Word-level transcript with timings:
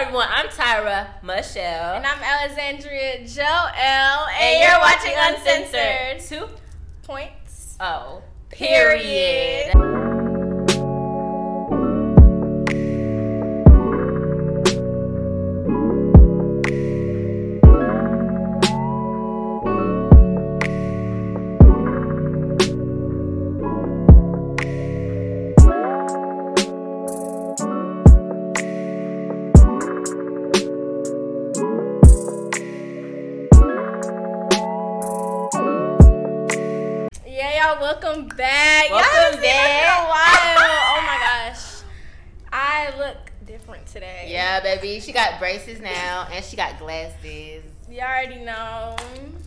everyone. 0.00 0.28
I'm 0.30 0.48
Tyra 0.48 1.08
Michelle. 1.22 1.96
And 1.96 2.06
I'm 2.06 2.22
Alexandria 2.22 3.26
Joel. 3.26 3.44
And, 3.76 4.30
And 4.40 4.60
you're 4.62 4.80
watching 4.80 5.12
Uncensored. 5.14 6.26
Two. 6.26 6.54
Points. 7.02 7.76
Oh. 7.80 8.22
Period. 8.48 9.72
Period. 9.72 9.99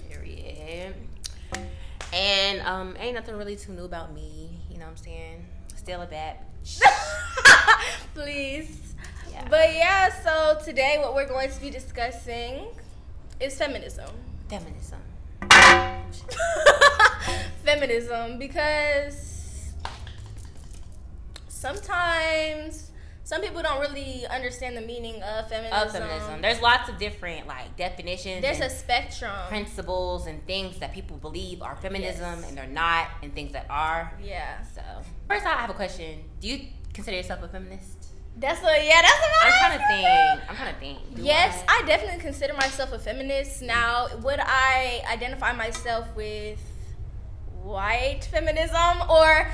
Period. 0.10 0.94
And 2.14 2.62
um, 2.62 2.96
ain't 3.00 3.16
nothing 3.16 3.36
really 3.36 3.56
too 3.56 3.74
new 3.74 3.86
about 3.86 4.14
me. 4.14 4.50
You 4.70 4.78
know 4.78 4.86
what 4.86 4.92
I'm 4.92 4.98
saying? 4.98 5.46
Still 5.76 6.02
a 6.02 6.06
bad. 6.06 6.38
Please. 8.14 8.94
Yeah. 9.32 9.48
But 9.50 9.74
yeah, 9.74 10.12
so 10.24 10.60
today 10.64 10.98
what 11.00 11.16
we're 11.16 11.28
going 11.28 11.50
to 11.50 11.62
be 11.62 11.70
discussing 11.70 12.68
is 13.40 13.58
feminism. 13.58 14.09
Feminism. 14.48 15.00
feminism 17.64 18.38
because 18.38 19.73
sometimes 21.48 22.92
some 23.26 23.42
people 23.42 23.62
don't 23.62 23.80
really 23.80 24.26
understand 24.28 24.76
the 24.76 24.82
meaning 24.82 25.22
of 25.24 25.48
feminism. 25.50 25.80
Of 25.88 25.92
feminism. 25.92 26.42
There's 26.42 26.62
lots 26.62 26.90
of 26.90 26.98
different 26.98 27.48
like 27.48 27.76
definitions. 27.78 28.42
There's 28.42 28.60
a 28.60 28.70
spectrum. 28.70 29.32
principles 29.48 30.28
and 30.28 30.46
things 30.46 30.78
that 30.80 30.94
people 30.94 31.18
believe 31.18 31.62
are 31.62 31.76
feminism 31.78 32.40
Yes. 32.40 32.50
and 32.50 32.58
they're 32.58 32.68
not, 32.68 33.08
and 33.22 33.34
things 33.34 33.54
that 33.54 33.66
are. 33.70 34.14
Yeah. 34.22 34.62
So, 34.76 34.82
first, 35.28 35.46
I 35.46 35.50
have 35.52 35.70
a 35.70 35.74
question. 35.74 36.24
Do 36.42 36.48
you 36.50 36.68
consider 36.94 37.16
yourself 37.18 37.42
a 37.44 37.48
feminist? 37.48 38.00
That's 38.36 38.62
what 38.64 38.84
yeah, 38.84 39.02
that's 39.02 39.20
what 39.20 39.32
I'm 39.46 39.54
I'm 39.54 39.60
trying 39.60 39.78
to 39.80 39.86
think. 39.88 40.50
I'm 40.50 40.56
trying 40.56 40.74
to 40.74 40.80
think. 40.80 41.16
Do 41.16 41.22
Yes, 41.22 41.64
I? 41.68 41.82
I 41.84 41.86
definitely 41.88 42.20
consider 42.20 42.54
myself 42.56 42.92
a 42.92 42.98
feminist. 43.00 43.62
Now, 43.62 44.08
would 44.24 44.40
I 44.42 45.02
identify 45.10 45.54
myself 45.54 46.08
with 46.16 46.60
white 47.62 48.28
feminism 48.32 49.02
or 49.10 49.48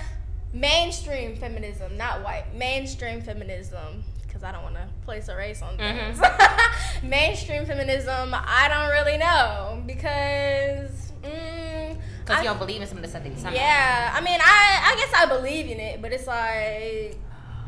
mainstream 0.54 1.36
feminism? 1.36 1.98
Not 1.98 2.24
white, 2.24 2.46
mainstream 2.56 3.22
feminism. 3.22 4.04
Because 4.26 4.44
I 4.44 4.52
don't 4.52 4.64
want 4.64 4.76
to 4.76 4.88
place 5.06 5.28
a 5.28 5.36
race 5.36 5.62
on 5.62 5.76
Mhm. 5.78 6.16
things. 6.16 7.04
mainstream 7.04 7.66
feminism, 7.66 8.34
I 8.34 8.68
don't 8.70 8.90
really 8.92 9.18
know 9.18 9.82
because. 9.86 11.12
Mm, 11.24 11.98
Because 12.20 12.38
I- 12.38 12.42
you 12.44 12.48
don't 12.50 12.60
believe 12.60 12.82
in 12.82 12.88
some 12.88 12.98
of 12.98 13.04
the 13.04 13.10
stuff 13.10 13.24
that 13.24 13.30
you 13.52 13.56
yeah, 13.56 14.14
I 14.16 14.22
mean, 14.22 14.40
I 14.42 14.94
I 14.94 14.96
guess 14.98 15.14
I 15.14 15.26
believe 15.26 15.66
in 15.70 15.80
it, 15.80 16.02
but 16.02 16.14
it's 16.14 16.28
like, 16.28 17.18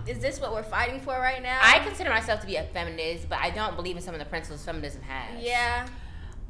is 0.08 0.20
this 0.20 0.40
what 0.40 0.52
we're 0.54 0.64
fighting 0.64 1.00
for 1.02 1.14
right 1.20 1.42
now? 1.42 1.60
I 1.62 1.80
consider 1.80 2.10
myself 2.12 2.40
to 2.42 2.48
be 2.48 2.56
a 2.58 2.64
feminist, 2.64 3.28
but 3.28 3.40
I 3.40 3.50
don't 3.50 3.76
believe 3.76 3.96
in 3.98 4.02
some 4.02 4.14
of 4.14 4.20
the 4.20 4.26
principles 4.26 4.64
feminism 4.64 5.02
has. 5.04 5.44
yeah. 5.44 5.88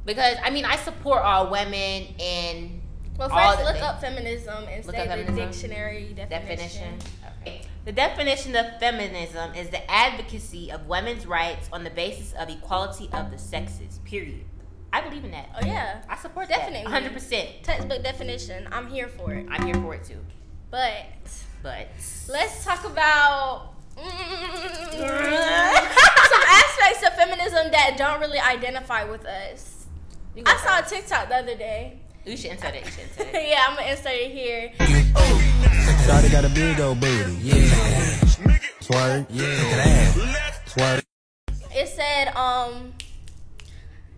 Because 0.06 0.36
I 0.44 0.50
mean, 0.50 0.66
I 0.66 0.76
support 0.78 1.22
all 1.24 1.50
women 1.52 2.08
in 2.20 2.82
Well, 3.18 3.30
first 3.30 3.60
look 3.64 3.74
things. 3.74 3.84
up 3.86 4.02
feminism 4.02 4.64
and 4.70 4.86
Look 4.86 4.96
say 4.96 5.24
the 5.26 5.32
dictionary 5.32 6.14
definition. 6.16 6.48
definition. 6.48 7.00
Okay. 7.42 7.62
The 7.86 7.92
definition 7.92 8.56
of 8.56 8.80
feminism 8.80 9.54
is 9.54 9.70
the 9.70 9.90
advocacy 9.92 10.72
of 10.72 10.88
women's 10.88 11.26
rights 11.28 11.70
on 11.74 11.84
the 11.84 11.90
basis 11.90 12.34
of 12.34 12.50
equality 12.50 13.10
of 13.14 13.30
the 13.32 13.38
sexes. 13.38 14.00
Period. 14.06 14.46
I 14.94 15.02
believe 15.02 15.24
in 15.24 15.32
that. 15.32 15.50
Oh 15.56 15.66
yeah, 15.66 16.02
I 16.10 16.18
support 16.18 16.48
Definitely. 16.50 16.80
that. 16.84 16.92
100. 16.92 17.14
percent 17.14 17.50
textbook 17.64 18.04
definition. 18.04 18.68
I'm 18.72 18.88
here 18.90 19.08
for 19.08 19.34
it. 19.34 19.46
I'm 19.50 19.66
here 19.66 19.76
for 19.76 19.94
it 19.96 20.04
too. 20.04 20.20
But 20.70 21.06
But 21.64 21.88
let's 22.30 22.64
talk 22.66 22.84
about 22.86 23.74
some 23.96 24.04
aspects 26.48 27.04
of 27.06 27.14
feminism 27.16 27.72
that 27.72 27.96
don't 27.98 28.20
really 28.20 28.40
identify 28.40 29.04
with 29.04 29.26
us. 29.26 29.86
I 30.46 30.58
saw 30.58 30.80
a. 30.80 30.90
TikTok 30.90 31.30
the 31.30 31.36
other 31.38 31.56
day. 31.56 32.01
You 32.26 32.38
should 32.38 32.52
insert 32.52 32.76
it. 32.76 32.86
You 32.86 32.92
should 32.92 33.04
insert 33.04 33.28
it. 33.34 33.34
yeah, 33.50 33.66
I'm 33.68 33.76
gonna 33.76 33.90
insert 33.90 34.14
it 34.14 34.32
here. 34.32 34.72
Shawty 34.78 36.32
got 36.32 36.46
a 36.46 36.50
big 36.50 36.80
old 36.80 37.00
booty, 37.00 37.34
yeah. 37.42 37.66
Swerve, 38.80 39.26
yeah. 39.30 40.12
Swerve. 40.66 41.04
It 41.74 41.88
said, 41.88 42.28
um, 42.36 42.94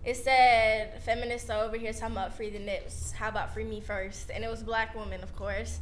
it 0.04 0.16
said 0.16 1.02
feminists 1.02 1.48
are 1.48 1.64
over 1.64 1.78
here 1.78 1.92
talking 1.94 2.14
about 2.14 2.36
free 2.36 2.50
the 2.50 2.58
nips. 2.58 3.12
How 3.12 3.28
about 3.28 3.54
free 3.54 3.64
me 3.64 3.80
first? 3.80 4.30
And 4.30 4.44
it 4.44 4.50
was 4.50 4.62
black 4.62 4.94
women, 4.94 5.22
of 5.22 5.34
course. 5.34 5.80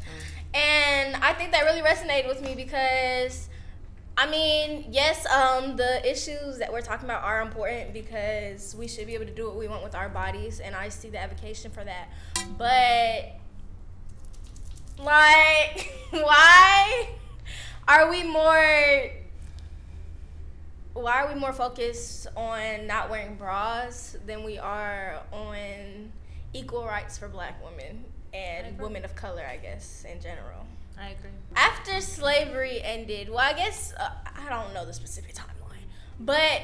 And 0.54 1.16
I 1.16 1.32
think 1.32 1.50
that 1.52 1.62
really 1.64 1.80
resonated 1.80 2.28
with 2.28 2.40
me 2.40 2.54
because, 2.54 3.48
I 4.22 4.30
mean, 4.30 4.86
yes, 4.92 5.26
um, 5.26 5.74
the 5.74 6.08
issues 6.08 6.58
that 6.58 6.72
we're 6.72 6.80
talking 6.80 7.06
about 7.06 7.24
are 7.24 7.42
important 7.42 7.92
because 7.92 8.72
we 8.76 8.86
should 8.86 9.08
be 9.08 9.14
able 9.14 9.24
to 9.24 9.34
do 9.34 9.48
what 9.48 9.56
we 9.56 9.66
want 9.66 9.82
with 9.82 9.96
our 9.96 10.08
bodies, 10.08 10.60
and 10.60 10.76
I 10.76 10.90
see 10.90 11.10
the 11.10 11.18
advocation 11.18 11.72
for 11.72 11.82
that. 11.82 12.08
But 12.56 13.32
like, 15.02 15.92
why 16.12 17.08
are 17.88 18.08
we 18.08 18.22
more 18.22 19.10
why 20.92 21.22
are 21.24 21.34
we 21.34 21.40
more 21.40 21.52
focused 21.52 22.28
on 22.36 22.86
not 22.86 23.10
wearing 23.10 23.34
bras 23.34 24.16
than 24.24 24.44
we 24.44 24.56
are 24.56 25.20
on 25.32 26.12
equal 26.52 26.86
rights 26.86 27.18
for 27.18 27.26
black 27.26 27.60
women 27.64 28.04
and 28.32 28.78
women 28.78 29.04
of 29.04 29.16
color, 29.16 29.44
I 29.44 29.56
guess, 29.56 30.04
in 30.08 30.20
general? 30.20 30.64
I 30.98 31.08
agree. 31.10 31.30
After 31.56 32.00
slavery 32.00 32.80
ended, 32.82 33.28
well, 33.28 33.38
I 33.40 33.52
guess 33.54 33.92
uh, 33.98 34.10
I 34.24 34.48
don't 34.48 34.72
know 34.74 34.86
the 34.86 34.92
specific 34.92 35.34
timeline, 35.34 35.84
but 36.20 36.62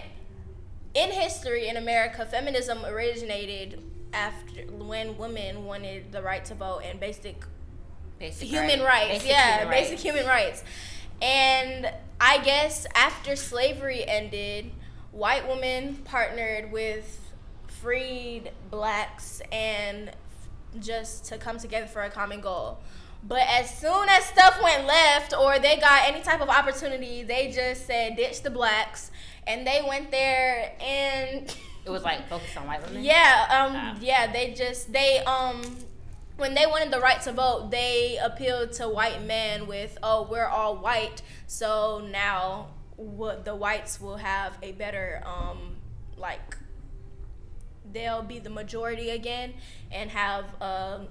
in 0.95 1.11
history 1.11 1.69
in 1.69 1.77
America, 1.77 2.25
feminism 2.25 2.85
originated 2.85 3.83
after 4.13 4.63
when 4.73 5.19
women 5.19 5.65
wanted 5.67 6.13
the 6.13 6.23
right 6.23 6.45
to 6.47 6.55
vote 6.55 6.81
and 6.85 6.99
basic 7.01 7.45
Basic 8.19 8.49
human 8.49 8.81
right- 8.81 9.09
rights. 9.09 9.13
basic 9.25 9.29
yeah, 9.31 9.59
human 9.59 9.71
basic 9.71 9.91
rights. 9.93 10.03
human 10.03 10.27
rights. 10.27 10.65
And 11.23 11.93
I 12.21 12.39
guess 12.43 12.87
after 12.95 13.37
slavery 13.37 14.05
ended, 14.09 14.73
white 15.13 15.49
women 15.49 15.97
partnered 16.05 16.73
with 16.73 17.21
freed 17.81 18.51
blacks 18.71 19.41
and 19.53 20.11
just 20.81 21.27
to 21.27 21.39
come 21.39 21.59
together 21.59 21.87
for 21.87 22.03
a 22.03 22.11
common 22.11 22.41
goal. 22.41 22.79
But 23.23 23.43
as 23.49 23.77
soon 23.79 24.09
as 24.09 24.25
stuff 24.25 24.59
went 24.63 24.87
left 24.87 25.35
or 25.37 25.59
they 25.59 25.77
got 25.79 26.09
any 26.09 26.21
type 26.23 26.41
of 26.41 26.49
opportunity, 26.49 27.23
they 27.23 27.51
just 27.51 27.87
said 27.87 28.17
ditch 28.17 28.43
the 28.43 28.51
blacks 28.51 29.11
and 29.47 29.67
they 29.67 29.83
went 29.87 30.11
there 30.11 30.73
and 30.81 31.55
It 31.85 31.91
was 31.91 32.03
like 32.05 32.29
focused 32.29 32.57
on 32.57 32.67
white 32.67 32.87
women. 32.87 33.03
yeah, 33.03 33.47
um, 33.51 33.73
Ah. 33.77 33.97
yeah. 34.01 34.31
They 34.33 34.53
just 34.55 34.93
they 34.93 35.19
um, 35.21 35.63
when 36.37 36.55
they 36.55 36.67
wanted 36.67 36.93
the 36.93 37.01
right 37.01 37.21
to 37.23 37.33
vote, 37.33 37.71
they 37.71 38.19
appealed 38.23 38.73
to 38.75 38.89
white 38.89 39.25
men 39.25 39.67
with, 39.67 39.99
"Oh, 40.03 40.23
we're 40.31 40.47
all 40.47 40.77
white, 40.77 41.21
so 41.49 42.01
now 42.11 42.69
what 42.97 43.45
the 43.45 43.55
whites 43.55 44.01
will 44.01 44.17
have 44.19 44.57
a 44.63 44.73
better 44.73 45.23
um, 45.27 45.77
like 46.17 46.57
they'll 47.93 48.23
be 48.23 48.39
the 48.39 48.51
majority 48.51 49.11
again 49.11 49.55
and 49.91 50.11
have 50.11 50.45
a 50.61 51.07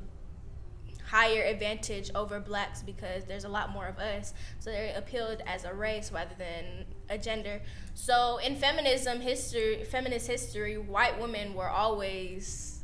higher 1.07 1.43
advantage 1.43 2.11
over 2.13 2.39
blacks 2.39 2.81
because 2.83 3.23
there's 3.23 3.45
a 3.45 3.49
lot 3.49 3.71
more 3.71 3.87
of 3.87 3.97
us. 3.97 4.33
So 4.59 4.69
they're 4.69 4.95
appealed 4.95 5.41
as 5.47 5.63
a 5.63 5.73
race 5.73 6.11
rather 6.11 6.35
than 6.37 6.85
a 7.09 7.17
gender. 7.17 7.61
So 7.93 8.37
in 8.37 8.55
feminism 8.57 9.21
history, 9.21 9.85
feminist 9.85 10.27
history, 10.27 10.77
white 10.77 11.19
women 11.19 11.53
were 11.53 11.69
always 11.69 12.83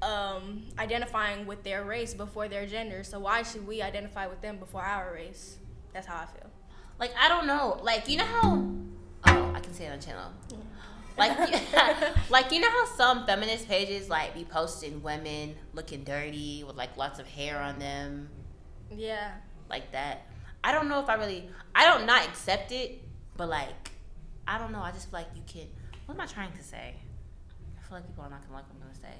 um, 0.00 0.62
identifying 0.78 1.46
with 1.46 1.64
their 1.64 1.84
race 1.84 2.14
before 2.14 2.48
their 2.48 2.66
gender. 2.66 3.02
So 3.02 3.18
why 3.18 3.42
should 3.42 3.66
we 3.66 3.82
identify 3.82 4.28
with 4.28 4.40
them 4.40 4.58
before 4.58 4.82
our 4.82 5.12
race? 5.12 5.58
That's 5.92 6.06
how 6.06 6.16
I 6.16 6.26
feel. 6.26 6.50
Like 7.00 7.12
I 7.20 7.28
don't 7.28 7.46
know. 7.46 7.80
Like 7.82 8.08
you 8.08 8.18
know 8.18 8.24
how? 8.24 8.64
Oh, 9.26 9.52
I 9.54 9.60
can 9.60 9.74
say 9.74 9.86
it 9.86 9.92
on 9.92 10.00
channel. 10.00 10.30
Like, 11.18 11.36
like 12.30 12.52
you 12.52 12.60
know 12.60 12.70
how 12.70 12.84
some 12.96 13.26
feminist 13.26 13.68
pages 13.68 14.08
like 14.08 14.34
be 14.34 14.44
posting 14.44 15.02
women 15.02 15.54
looking 15.74 16.04
dirty 16.04 16.64
with 16.66 16.76
like 16.76 16.96
lots 16.96 17.18
of 17.18 17.26
hair 17.26 17.58
on 17.60 17.78
them, 17.78 18.28
Yeah. 18.94 19.32
like 19.68 19.92
that. 19.92 20.22
I 20.62 20.72
don't 20.72 20.88
know 20.88 21.00
if 21.00 21.08
I 21.08 21.14
really. 21.14 21.48
I 21.74 21.84
don't 21.86 22.06
not 22.06 22.24
accept 22.26 22.72
it, 22.72 23.02
but 23.36 23.48
like, 23.48 23.90
I 24.46 24.58
don't 24.58 24.72
know. 24.72 24.80
I 24.80 24.92
just 24.92 25.10
feel 25.10 25.20
like 25.20 25.28
you 25.34 25.42
can. 25.46 25.66
What 26.06 26.14
am 26.16 26.20
I 26.20 26.26
trying 26.26 26.52
to 26.52 26.62
say? 26.62 26.94
I 27.78 27.88
feel 27.88 27.98
like 27.98 28.06
people 28.06 28.24
are 28.24 28.30
not 28.30 28.42
gonna 28.42 28.54
like 28.54 28.64
what 28.68 28.74
I'm 28.76 28.80
gonna 28.88 28.94
say. 28.94 29.18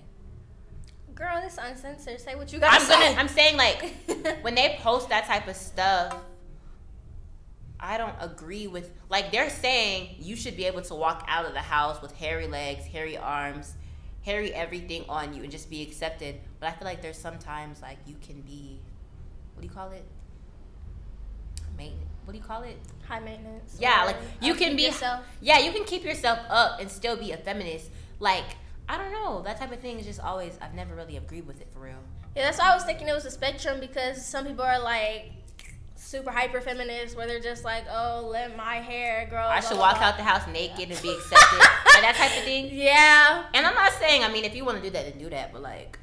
Girl, 1.14 1.40
this 1.42 1.58
uncensored. 1.60 2.20
Say 2.20 2.34
what 2.34 2.52
you 2.52 2.58
got 2.60 2.72
I'm 2.74 2.80
say. 2.82 2.94
gonna. 3.08 3.20
I'm 3.20 3.28
saying 3.28 3.56
like 3.56 3.94
when 4.42 4.54
they 4.54 4.78
post 4.80 5.08
that 5.10 5.26
type 5.26 5.48
of 5.48 5.56
stuff, 5.56 6.16
I 7.80 7.98
don't 7.98 8.14
agree 8.20 8.66
with. 8.66 8.90
Like 9.08 9.32
they're 9.32 9.50
saying 9.50 10.16
you 10.18 10.36
should 10.36 10.56
be 10.56 10.66
able 10.66 10.82
to 10.82 10.94
walk 10.94 11.24
out 11.28 11.46
of 11.46 11.54
the 11.54 11.60
house 11.60 12.00
with 12.02 12.12
hairy 12.12 12.46
legs, 12.46 12.84
hairy 12.84 13.16
arms, 13.16 13.74
hairy 14.22 14.52
everything 14.52 15.04
on 15.08 15.34
you, 15.34 15.42
and 15.42 15.50
just 15.50 15.70
be 15.70 15.82
accepted. 15.82 16.36
But 16.58 16.68
I 16.68 16.72
feel 16.72 16.86
like 16.86 17.02
there's 17.02 17.18
sometimes 17.18 17.80
like 17.82 17.98
you 18.06 18.16
can 18.20 18.42
be. 18.42 18.80
What 19.54 19.62
do 19.62 19.68
you 19.68 19.74
call 19.74 19.90
it? 19.90 20.04
Maintenance. 21.76 22.06
What 22.24 22.32
do 22.32 22.38
you 22.38 22.44
call 22.44 22.62
it? 22.62 22.76
High 23.08 23.20
maintenance. 23.20 23.76
Yeah, 23.80 24.04
like 24.04 24.16
you 24.40 24.54
can 24.54 24.76
be 24.76 24.82
yourself. 24.82 25.24
Yeah, 25.40 25.58
you 25.58 25.72
can 25.72 25.84
keep 25.84 26.04
yourself 26.04 26.38
up 26.48 26.80
and 26.80 26.90
still 26.90 27.16
be 27.16 27.32
a 27.32 27.36
feminist. 27.36 27.90
Like 28.18 28.44
I 28.88 28.98
don't 28.98 29.12
know, 29.12 29.40
that 29.42 29.58
type 29.58 29.72
of 29.72 29.80
thing 29.80 30.00
is 30.00 30.06
just 30.06 30.20
always. 30.20 30.58
I've 30.60 30.74
never 30.74 30.94
really 30.94 31.16
agreed 31.16 31.46
with 31.46 31.60
it 31.60 31.68
for 31.72 31.80
real. 31.80 32.02
Yeah, 32.36 32.42
that's 32.42 32.58
why 32.58 32.72
I 32.72 32.74
was 32.74 32.84
thinking 32.84 33.08
it 33.08 33.14
was 33.14 33.24
a 33.24 33.30
spectrum 33.30 33.80
because 33.80 34.24
some 34.24 34.46
people 34.46 34.64
are 34.64 34.80
like 34.80 35.32
super 36.10 36.32
hyper 36.32 36.60
feminist 36.60 37.16
where 37.16 37.28
they're 37.28 37.38
just 37.38 37.64
like, 37.64 37.84
oh, 37.88 38.28
let 38.32 38.56
my 38.56 38.76
hair 38.76 39.28
grow. 39.30 39.42
I 39.42 39.60
blah, 39.60 39.68
should 39.68 39.76
blah, 39.76 39.86
walk 39.90 39.98
blah. 39.98 40.08
out 40.08 40.16
the 40.16 40.24
house 40.24 40.44
naked 40.48 40.90
and 40.90 41.00
be 41.02 41.10
accepted, 41.12 41.58
like 41.58 42.02
that 42.02 42.16
type 42.16 42.36
of 42.36 42.44
thing. 42.44 42.68
Yeah. 42.72 43.44
And 43.54 43.64
I'm 43.64 43.74
not 43.74 43.92
saying, 43.92 44.24
I 44.24 44.32
mean, 44.32 44.44
if 44.44 44.56
you 44.56 44.64
want 44.64 44.78
to 44.78 44.82
do 44.82 44.90
that, 44.90 45.04
then 45.04 45.22
do 45.22 45.30
that. 45.30 45.52
But 45.52 45.62
like, 45.62 46.00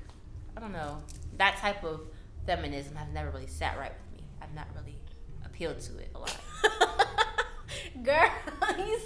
I 0.55 0.61
don't 0.61 0.71
know, 0.71 1.03
that 1.37 1.57
type 1.57 1.83
of 1.83 2.01
feminism 2.45 2.95
has 2.95 3.09
never 3.13 3.31
really 3.31 3.47
sat 3.47 3.77
right 3.77 3.91
with 3.91 4.21
me. 4.21 4.25
I've 4.41 4.53
not 4.55 4.67
really 4.75 4.95
appealed 5.43 5.79
to 5.81 5.97
it 5.97 6.09
a 6.15 6.19
lot. 6.19 6.37
Girl, 8.03 8.31
you 8.77 8.99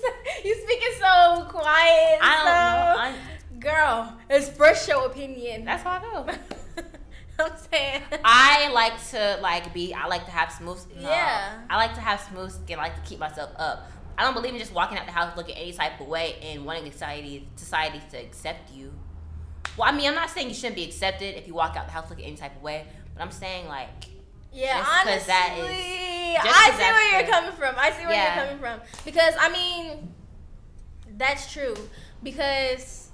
you 0.44 0.56
speaking 0.56 0.94
so 1.00 1.48
quiet. 1.50 2.20
I 2.22 2.36
don't 2.36 2.46
know. 2.46 3.02
I'm, 3.02 3.60
Girl, 3.60 4.18
express 4.30 4.88
your 4.88 5.08
opinion. 5.08 5.66
that's 5.66 5.84
how 5.84 5.92
I 5.92 6.02
go. 6.02 6.58
I'm 7.46 7.58
saying. 7.72 8.02
I 8.24 8.70
like 8.72 8.94
to 9.10 9.40
like 9.42 9.74
be. 9.74 9.94
I 9.94 10.08
like 10.08 10.26
to 10.26 10.32
have 10.32 10.52
smooth. 10.52 10.80
No, 10.96 11.10
Yeah. 11.10 11.60
I 11.70 11.76
like 11.78 11.94
to 11.96 12.02
have 12.02 12.20
smooth 12.22 12.52
skin. 12.52 12.80
I 12.80 12.84
like 12.84 12.96
to 12.96 13.10
keep 13.10 13.20
myself 13.20 13.52
up. 13.58 13.90
I 14.18 14.24
don't 14.24 14.34
believe 14.34 14.54
in 14.54 14.60
just 14.60 14.74
walking 14.74 14.98
out 14.98 15.06
the 15.06 15.12
house 15.12 15.36
looking 15.36 15.56
any 15.56 15.72
type 15.74 16.00
of 16.00 16.08
way 16.08 16.36
and 16.42 16.66
wanting 16.66 16.92
society 16.92 17.48
society 17.56 18.02
to 18.12 18.18
accept 18.18 18.72
you. 18.74 18.94
Well, 19.78 19.88
I 19.88 19.96
mean, 19.96 20.08
I'm 20.08 20.16
not 20.16 20.30
saying 20.30 20.50
you 20.50 20.54
shouldn't 20.54 20.76
be 20.76 20.84
accepted 20.84 21.38
if 21.38 21.48
you 21.48 21.54
walk 21.54 21.76
out 21.78 21.86
the 21.88 21.94
house 21.94 22.10
looking 22.10 22.26
any 22.26 22.36
type 22.36 22.56
of 22.56 22.62
way, 22.62 22.86
but 23.16 23.24
I'm 23.24 23.32
saying 23.32 23.68
like 23.68 23.90
Yeah, 24.52 24.86
honestly, 24.86 25.28
that 25.28 25.56
is- 25.58 26.40
I 26.44 26.72
see 26.72 26.78
where 26.84 27.12
you're 27.14 27.26
the- 27.26 27.32
coming 27.32 27.52
from. 27.54 27.76
I 27.78 27.92
see 27.92 28.06
where 28.06 28.14
Yeah. 28.14 28.36
you're 28.36 28.44
coming 28.46 28.60
from 28.60 28.82
because 29.06 29.34
I 29.40 29.50
mean, 29.50 30.14
that's 31.18 31.52
true. 31.52 31.76
Because 32.24 33.10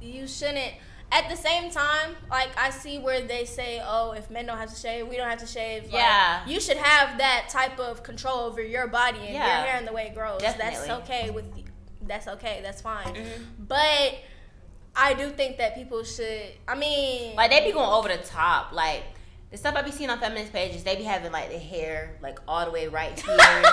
you 0.00 0.26
shouldn't. 0.26 0.74
At 1.12 1.28
the 1.30 1.36
same 1.36 1.70
time, 1.70 2.16
like 2.30 2.50
I 2.58 2.70
see 2.70 2.98
where 2.98 3.20
they 3.22 3.44
say, 3.44 3.80
"Oh, 3.84 4.12
if 4.12 4.28
men 4.28 4.44
don't 4.46 4.58
have 4.58 4.70
to 4.70 4.76
shave, 4.78 5.06
we 5.06 5.16
don't 5.16 5.28
have 5.30 5.38
to 5.38 5.46
shave." 5.46 5.84
Like, 5.84 5.92
Yeah. 5.94 6.44
you 6.46 6.60
should 6.60 6.76
have 6.78 7.18
that 7.18 7.48
type 7.48 7.78
of 7.78 8.02
control 8.02 8.40
over 8.40 8.60
your 8.60 8.88
body 8.88 9.18
and 9.20 9.34
Yeah. 9.34 9.46
your 9.58 9.66
hair 9.68 9.76
and 9.78 9.86
the 9.86 9.92
way 9.92 10.06
it 10.08 10.14
grows. 10.14 10.40
Definitely. 10.40 10.88
That's 10.88 11.00
okay 11.02 11.30
with. 11.30 11.44
You. 11.56 11.64
That's 12.02 12.26
okay. 12.28 12.60
That's 12.62 12.80
fine. 12.82 13.14
Mhm. 13.14 13.46
But 13.60 14.14
I 14.96 15.14
do 15.14 15.30
think 15.30 15.58
that 15.58 15.74
people 15.74 16.02
should. 16.04 16.50
I 16.66 16.74
mean, 16.74 17.36
like 17.36 17.50
they 17.50 17.64
be 17.64 17.72
going 17.72 17.88
over 17.90 18.08
the 18.08 18.18
top. 18.18 18.72
Like 18.72 19.04
the 19.50 19.56
stuff 19.56 19.76
I 19.76 19.82
be 19.82 19.92
seeing 19.92 20.10
on 20.10 20.18
feminist 20.18 20.52
pages, 20.52 20.82
they 20.84 20.96
be 20.96 21.04
having 21.04 21.30
like 21.32 21.50
the 21.50 21.58
hair 21.58 22.16
like 22.20 22.38
all 22.48 22.64
the 22.64 22.70
way 22.72 22.88
right 22.88 23.18
here. 23.26 23.64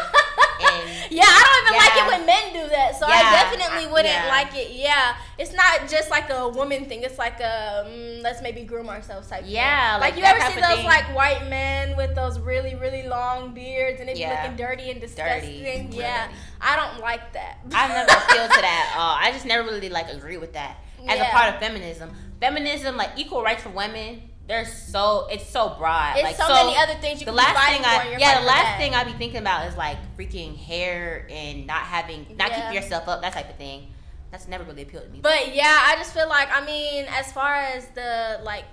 Yeah, 1.10 1.24
I 1.28 1.40
don't 1.44 1.58
even 1.62 1.74
Yeah. 1.74 1.84
like 1.86 1.96
it 2.02 2.08
when 2.18 2.26
men 2.26 2.46
do 2.54 2.70
that. 2.70 2.96
So 2.98 3.06
I 3.06 3.22
definitely 3.32 3.88
wouldn't 3.92 4.14
yeah. 4.14 4.28
like 4.30 4.56
it. 4.56 4.72
Yeah, 4.72 5.16
it's 5.38 5.54
not 5.54 5.88
just 5.90 6.10
like 6.10 6.30
a 6.30 6.48
woman 6.50 6.86
thing. 6.86 7.04
It's 7.04 7.18
like 7.20 7.40
a 7.40 7.86
mm, 7.88 8.22
let's 8.24 8.42
maybe 8.42 8.64
groom 8.64 8.90
ourselves 8.90 9.28
type. 9.28 9.44
Yeah, 9.46 9.94
thing. 9.94 10.02
like 10.02 10.14
like, 10.14 10.20
you 10.20 10.26
ever 10.26 10.40
see 10.54 10.60
those 10.62 10.78
thing. 10.78 10.86
like 10.86 11.16
white 11.16 11.50
men 11.50 11.96
with 11.98 12.16
those 12.16 12.40
really 12.40 12.76
really 12.76 13.04
long 13.08 13.54
beards 13.54 14.00
and 14.00 14.10
be 14.12 14.20
Yeah. 14.20 14.42
looking 14.42 14.56
dirty 14.58 14.90
and 14.92 15.00
disgusting. 15.02 15.64
real 15.64 15.88
yeah, 15.92 16.28
dirty. 16.28 16.38
I 16.62 16.76
don't 16.76 17.00
like 17.02 17.34
that. 17.34 17.60
I 17.74 17.88
never 17.90 18.12
appealed 18.12 18.52
to 18.52 18.62
that 18.62 18.92
at 18.94 19.00
all. 19.00 19.16
I 19.20 19.32
just 19.32 19.46
never 19.46 19.68
really 19.68 19.90
like 19.90 20.10
agree 20.12 20.38
with 20.38 20.54
that 20.54 20.78
as 21.08 21.20
a 21.20 21.26
part 21.26 21.54
of 21.54 21.60
feminism. 21.60 22.12
Feminism, 22.40 22.98
like 22.98 23.12
equal 23.18 23.44
rights 23.44 23.64
for 23.64 23.70
women, 23.70 24.22
they're 24.48 24.66
so 24.66 25.28
it's 25.32 25.50
so 25.50 25.76
broad. 25.78 26.16
It's 26.18 26.24
like 26.24 26.36
so, 26.36 26.48
many 26.54 26.78
other 26.78 26.96
things 26.96 27.22
you 27.22 27.26
the 27.26 27.32
can 27.32 27.36
last 27.36 27.70
thing 27.70 27.82
for. 27.82 27.88
I 27.88 28.18
yeah 28.20 28.40
the 28.42 28.46
last 28.46 28.78
thing 28.78 28.94
I'd 28.94 29.08
be 29.08 29.14
thinking 29.14 29.40
about 29.40 29.68
is 29.68 29.78
like 29.78 29.98
freaking 30.18 30.58
hair 30.58 31.28
and 31.30 31.66
not 31.66 31.82
having 31.82 32.26
not 32.38 32.50
Yeah. 32.50 32.62
keeping 32.62 32.84
yourself 32.84 33.08
up 33.08 33.22
that 33.22 33.34
type 33.34 33.50
of 33.50 33.56
thing. 33.56 33.88
That's 34.32 34.48
never 34.48 34.64
really 34.64 34.82
appealed 34.82 35.06
to 35.06 35.10
me. 35.12 35.20
But 35.22 35.56
yeah, 35.56 35.80
I 35.88 35.96
just 35.96 36.14
feel 36.14 36.28
like 36.28 36.50
I 36.52 36.66
mean, 36.66 37.06
as 37.10 37.32
far 37.32 37.56
as 37.56 37.88
the 37.90 38.42
like 38.44 38.66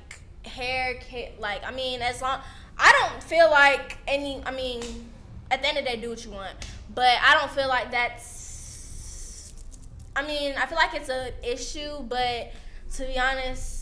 hair, 0.44 0.99
like 1.38 1.62
I 1.64 1.70
mean, 1.70 2.00
as 2.02 2.20
long 2.20 2.40
I 2.78 2.93
don't 3.11 3.23
feel 3.23 3.50
like 3.50 3.99
any. 4.08 4.43
I 4.44 4.50
mean, 4.50 4.82
at 5.50 5.61
the 5.62 5.69
end 5.69 5.78
of 5.78 5.84
the 5.84 5.90
day, 5.90 5.96
do 6.00 6.08
what 6.08 6.25
you 6.25 6.31
want. 6.31 6.55
But 6.94 7.16
I 7.23 7.34
don't 7.34 7.50
feel 7.50 7.69
like 7.69 7.90
that's. 7.90 9.52
I 10.16 10.26
mean, 10.26 10.55
I 10.56 10.66
feel 10.66 10.76
like 10.76 10.94
it's 10.94 11.08
an 11.08 11.32
issue, 11.43 12.00
but 12.08 12.52
to 12.94 13.06
be 13.06 13.19
honest, 13.19 13.79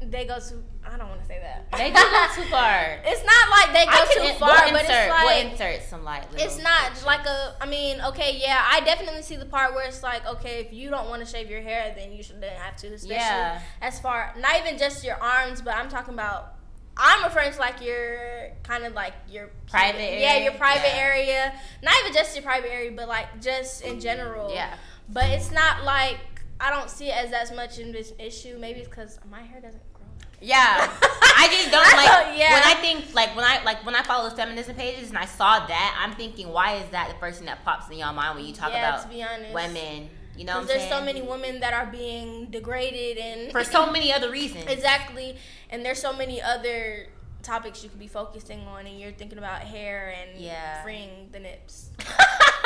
they 0.00 0.24
go 0.26 0.38
too. 0.38 0.62
I 0.84 0.96
don't 0.96 1.08
want 1.08 1.20
to 1.20 1.26
say 1.26 1.40
that. 1.40 1.66
they 1.76 1.88
do 1.88 1.94
go 1.94 2.26
too 2.34 2.48
far. 2.50 2.98
It's 3.04 3.24
not 3.24 3.50
like 3.50 3.72
they 3.72 3.86
go 3.86 4.04
too 4.22 4.28
in- 4.32 4.38
far, 4.38 4.64
we'll 4.64 4.72
but 4.72 4.82
insert, 4.82 4.96
it's 4.96 5.10
like 5.10 5.24
we'll 5.24 5.50
insert 5.50 5.82
some 5.82 6.04
like 6.04 6.22
it's 6.36 6.62
not 6.62 6.82
pictures. 6.88 7.04
like 7.06 7.26
a. 7.26 7.56
I 7.60 7.66
mean, 7.66 8.00
okay, 8.00 8.38
yeah, 8.40 8.62
I 8.70 8.80
definitely 8.80 9.22
see 9.22 9.36
the 9.36 9.46
part 9.46 9.74
where 9.74 9.86
it's 9.86 10.02
like, 10.02 10.26
okay, 10.26 10.60
if 10.60 10.72
you 10.72 10.90
don't 10.90 11.08
want 11.08 11.24
to 11.24 11.30
shave 11.30 11.50
your 11.50 11.60
hair, 11.62 11.92
then 11.96 12.12
you 12.12 12.22
shouldn't 12.22 12.44
have 12.44 12.76
to. 12.76 12.86
Especially 12.94 13.16
Yeah. 13.16 13.60
as 13.82 13.98
far, 13.98 14.34
not 14.38 14.56
even 14.60 14.78
just 14.78 15.04
your 15.04 15.16
arms, 15.22 15.60
but 15.62 15.74
I'm 15.74 15.88
talking 15.88 16.14
about. 16.14 16.52
I'm 16.98 17.24
referring 17.24 17.52
to 17.52 17.58
like 17.58 17.82
your 17.82 18.52
kind 18.62 18.84
of 18.84 18.94
like 18.94 19.12
your 19.28 19.50
Private 19.70 20.00
area. 20.00 20.20
Yeah, 20.20 20.36
your 20.44 20.52
private 20.54 20.94
Yeah. 20.94 21.02
area. 21.02 21.54
Not 21.82 21.92
even 22.00 22.14
just 22.14 22.34
your 22.34 22.42
private 22.42 22.72
area, 22.72 22.90
but 22.90 23.06
like 23.06 23.38
just 23.42 23.82
in 23.82 24.00
general. 24.00 24.50
yeah. 24.54 24.74
But 25.08 25.26
it's 25.30 25.50
not 25.50 25.84
like 25.84 26.18
I 26.60 26.70
don't 26.70 26.90
see 26.90 27.08
it 27.08 27.14
as 27.16 27.32
as 27.32 27.54
much 27.54 27.78
of 27.78 27.92
this 27.92 28.12
issue. 28.18 28.58
Maybe 28.58 28.80
it's 28.80 28.88
because 28.88 29.18
my 29.30 29.42
hair 29.42 29.60
doesn't 29.60 29.82
grow. 29.92 30.06
Yeah, 30.40 30.90
I 31.36 31.48
just 31.50 31.70
don't 31.70 31.82
like 31.96 32.38
Yeah. 32.38 32.52
when 32.54 32.62
I 32.62 32.74
think 32.80 33.14
like 33.14 33.34
when 33.36 33.44
I 33.44 33.62
like 33.64 33.84
when 33.84 33.94
I 33.94 34.02
follow 34.02 34.30
feminism 34.30 34.74
pages 34.74 35.08
and 35.08 35.18
I 35.18 35.26
saw 35.26 35.66
that 35.66 35.98
I'm 36.02 36.14
thinking 36.16 36.48
why 36.48 36.76
is 36.76 36.90
that 36.90 37.08
the 37.08 37.14
first 37.18 37.38
thing 37.38 37.46
that 37.46 37.64
pops 37.64 37.90
in 37.90 37.98
your 37.98 38.12
mind 38.12 38.36
when 38.36 38.44
you 38.46 38.52
talk 38.54 38.70
yeah, 38.72 38.88
about 38.88 39.02
to 39.02 39.08
be 39.08 39.22
honest, 39.22 39.54
women? 39.54 40.10
You 40.36 40.44
know, 40.44 40.62
there's 40.64 40.80
saying? 40.80 40.92
so 40.92 41.02
many 41.02 41.22
women 41.22 41.60
that 41.60 41.72
are 41.72 41.86
being 41.86 42.46
degraded 42.50 43.16
and 43.16 43.50
for 43.52 43.64
so 43.64 43.90
many 43.90 44.12
other 44.12 44.30
reasons. 44.30 44.66
Exactly. 44.66 45.36
And 45.70 45.82
there's 45.84 45.98
so 46.00 46.12
many 46.12 46.42
other 46.42 47.06
topics 47.42 47.82
you 47.82 47.88
could 47.88 47.98
be 47.98 48.06
focusing 48.08 48.60
on 48.66 48.86
and 48.86 49.00
you're 49.00 49.12
thinking 49.12 49.38
about 49.38 49.62
hair 49.62 50.14
and 50.20 50.38
Yeah. 50.38 50.82
freeing 50.82 51.30
the 51.32 51.38
nips. 51.38 51.88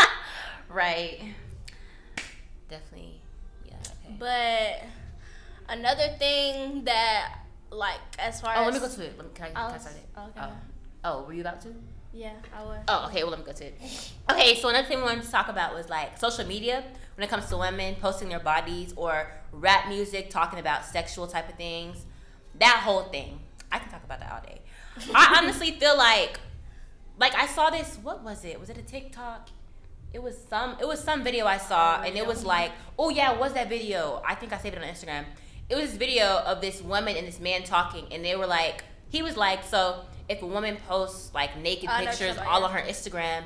right. 0.69 1.21
Definitely. 2.69 3.20
But 4.19 4.83
another 5.69 6.09
thing 6.19 6.85
that 6.85 7.41
like 7.71 8.01
as 8.19 8.41
far 8.41 8.55
oh, 8.57 8.61
as 8.63 8.67
oh, 8.67 8.69
as 8.69 8.75
let 8.75 8.83
me 8.83 8.89
go 8.89 8.95
to 8.95 9.05
it. 9.05 9.17
Let 9.17 9.27
me, 9.27 9.33
can 9.35 9.47
I, 9.47 9.51
can 9.51 9.75
I 9.75 9.79
start 9.79 9.97
it? 9.97 10.09
oh, 10.17 10.23
okay. 10.25 10.41
Oh. 10.43 10.53
oh, 11.05 11.23
were 11.25 11.33
you 11.33 11.41
about 11.41 11.61
to? 11.63 11.75
Yeah, 12.13 12.33
I 12.53 12.65
would. 12.65 12.79
Oh, 12.89 13.07
okay. 13.09 13.23
Well, 13.23 13.31
let 13.31 13.41
me 13.41 13.47
go 13.47 13.53
to 13.53 13.65
it. 13.65 13.75
Okay, 14.31 14.57
so 14.57 14.69
another 14.69 14.89
thing 14.89 14.99
we 14.99 15.05
wanted 15.05 15.23
to 15.23 15.31
talk 15.31 15.49
about 15.49 15.75
was 15.75 15.89
like 15.89 16.19
social 16.19 16.45
media 16.45 16.83
when 17.17 17.25
it 17.25 17.31
comes 17.31 17.47
to 17.47 17.57
women 17.57 17.95
posting 18.01 18.29
their 18.29 18.41
bodies 18.41 18.93
or 18.97 19.31
rap 19.53 19.89
music 19.89 20.31
talking 20.31 20.59
about 20.59 20.85
sexual 20.85 21.27
type 21.27 21.49
of 21.49 21.55
things. 21.55 22.05
That 22.59 22.81
whole 22.85 23.05
thing. 23.05 23.39
I 23.71 23.79
can 23.79 23.91
talk 23.91 24.03
about 24.03 24.21
that 24.21 24.33
all 24.33 24.43
day. 24.43 24.61
I 25.15 25.39
honestly 25.41 25.71
feel 25.73 25.97
like, 25.97 26.41
like 27.19 27.35
I 27.37 27.47
saw 27.47 27.71
this. 27.71 27.99
What 28.03 28.25
was 28.25 28.45
it? 28.45 28.59
Was 28.59 28.71
it 28.71 28.79
a 28.79 28.83
TikTok? 28.83 29.49
It 30.13 30.23
was 30.23 30.37
some. 30.49 30.77
It 30.81 30.89
was 30.89 31.03
some 31.03 31.23
video 31.23 31.47
I 31.47 31.59
saw, 31.59 31.99
oh, 32.01 32.07
and 32.07 32.17
it 32.17 32.27
was 32.27 32.45
like, 32.45 32.73
oh 32.99 33.11
yeah, 33.11 33.39
what's 33.39 33.55
that 33.55 33.69
video? 33.69 34.23
I 34.27 34.35
think 34.35 34.53
I 34.53 34.59
saved 34.59 34.77
it 34.77 34.83
on 34.83 34.89
Instagram. 34.89 35.25
It 35.69 35.77
was 35.77 35.91
this 35.91 35.97
video 35.97 36.39
of 36.39 36.61
this 36.61 36.83
woman 36.83 37.17
and 37.17 37.27
this 37.27 37.39
man 37.39 37.63
talking, 37.63 38.07
and 38.11 38.25
they 38.25 38.35
were 38.35 38.47
like, 38.47 38.83
he 39.09 39.23
was 39.23 39.37
like, 39.37 39.63
so 39.65 40.05
if 40.29 40.43
a 40.43 40.47
woman 40.47 40.77
posts 40.89 41.33
like 41.33 41.57
naked 41.59 41.89
oh, 41.89 41.93
I 41.93 42.01
know 42.01 42.11
what 42.11 42.21
you're 42.21 42.29
pictures 42.31 42.47
all 42.49 42.65
on 42.65 42.73
her 42.73 42.81
Instagram, 42.81 43.45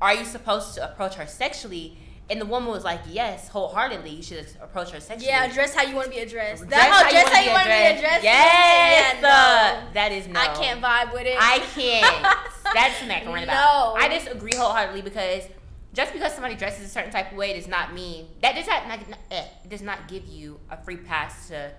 are 0.00 0.14
you 0.14 0.24
supposed 0.24 0.74
to 0.74 0.90
approach 0.90 1.14
her 1.16 1.26
sexually? 1.26 1.98
And 2.28 2.40
the 2.40 2.46
woman 2.46 2.70
was 2.70 2.82
like, 2.82 3.00
yes, 3.08 3.48
wholeheartedly, 3.48 4.10
you 4.10 4.22
should 4.22 4.46
approach 4.60 4.90
her 4.90 4.98
sexually. 4.98 5.28
Yeah, 5.28 5.46
dress 5.52 5.74
how 5.74 5.84
you 5.84 5.94
want 5.94 6.08
to 6.08 6.12
be 6.12 6.18
addressed. 6.18 6.68
That's 6.68 6.72
That 6.72 7.02
whole 7.02 7.10
dress 7.10 7.28
how 7.28 7.40
you 7.40 7.50
want 7.50 7.62
to 7.62 7.68
be 7.68 7.74
addressed. 7.74 7.98
addressed. 8.00 8.24
Yes, 8.24 9.14
yeah, 9.14 9.20
no. 9.20 9.92
that 9.94 10.10
is 10.10 10.26
no. 10.26 10.40
I 10.40 10.46
can't 10.48 10.82
vibe 10.82 11.12
with 11.12 11.26
it. 11.26 11.36
I 11.38 11.60
can't. 11.74 12.22
That's 12.74 12.98
something 12.98 13.16
I 13.16 13.20
can 13.20 13.44
about. 13.44 13.46
No. 13.46 13.94
I 13.96 14.08
disagree 14.08 14.56
wholeheartedly 14.56 15.02
because 15.02 15.44
just 15.96 16.12
because 16.12 16.32
somebody 16.32 16.54
dresses 16.54 16.84
a 16.84 16.88
certain 16.88 17.10
type 17.10 17.32
of 17.32 17.38
way 17.38 17.54
does 17.54 17.66
not 17.66 17.94
mean 17.94 18.26
that 18.42 18.54
does 18.54 18.66
not, 18.66 18.86
not 18.86 19.18
eh, 19.30 19.44
does 19.68 19.82
not 19.82 20.06
give 20.06 20.26
you 20.26 20.60
a 20.70 20.76
free 20.76 20.98
pass 20.98 21.48
to 21.48 21.72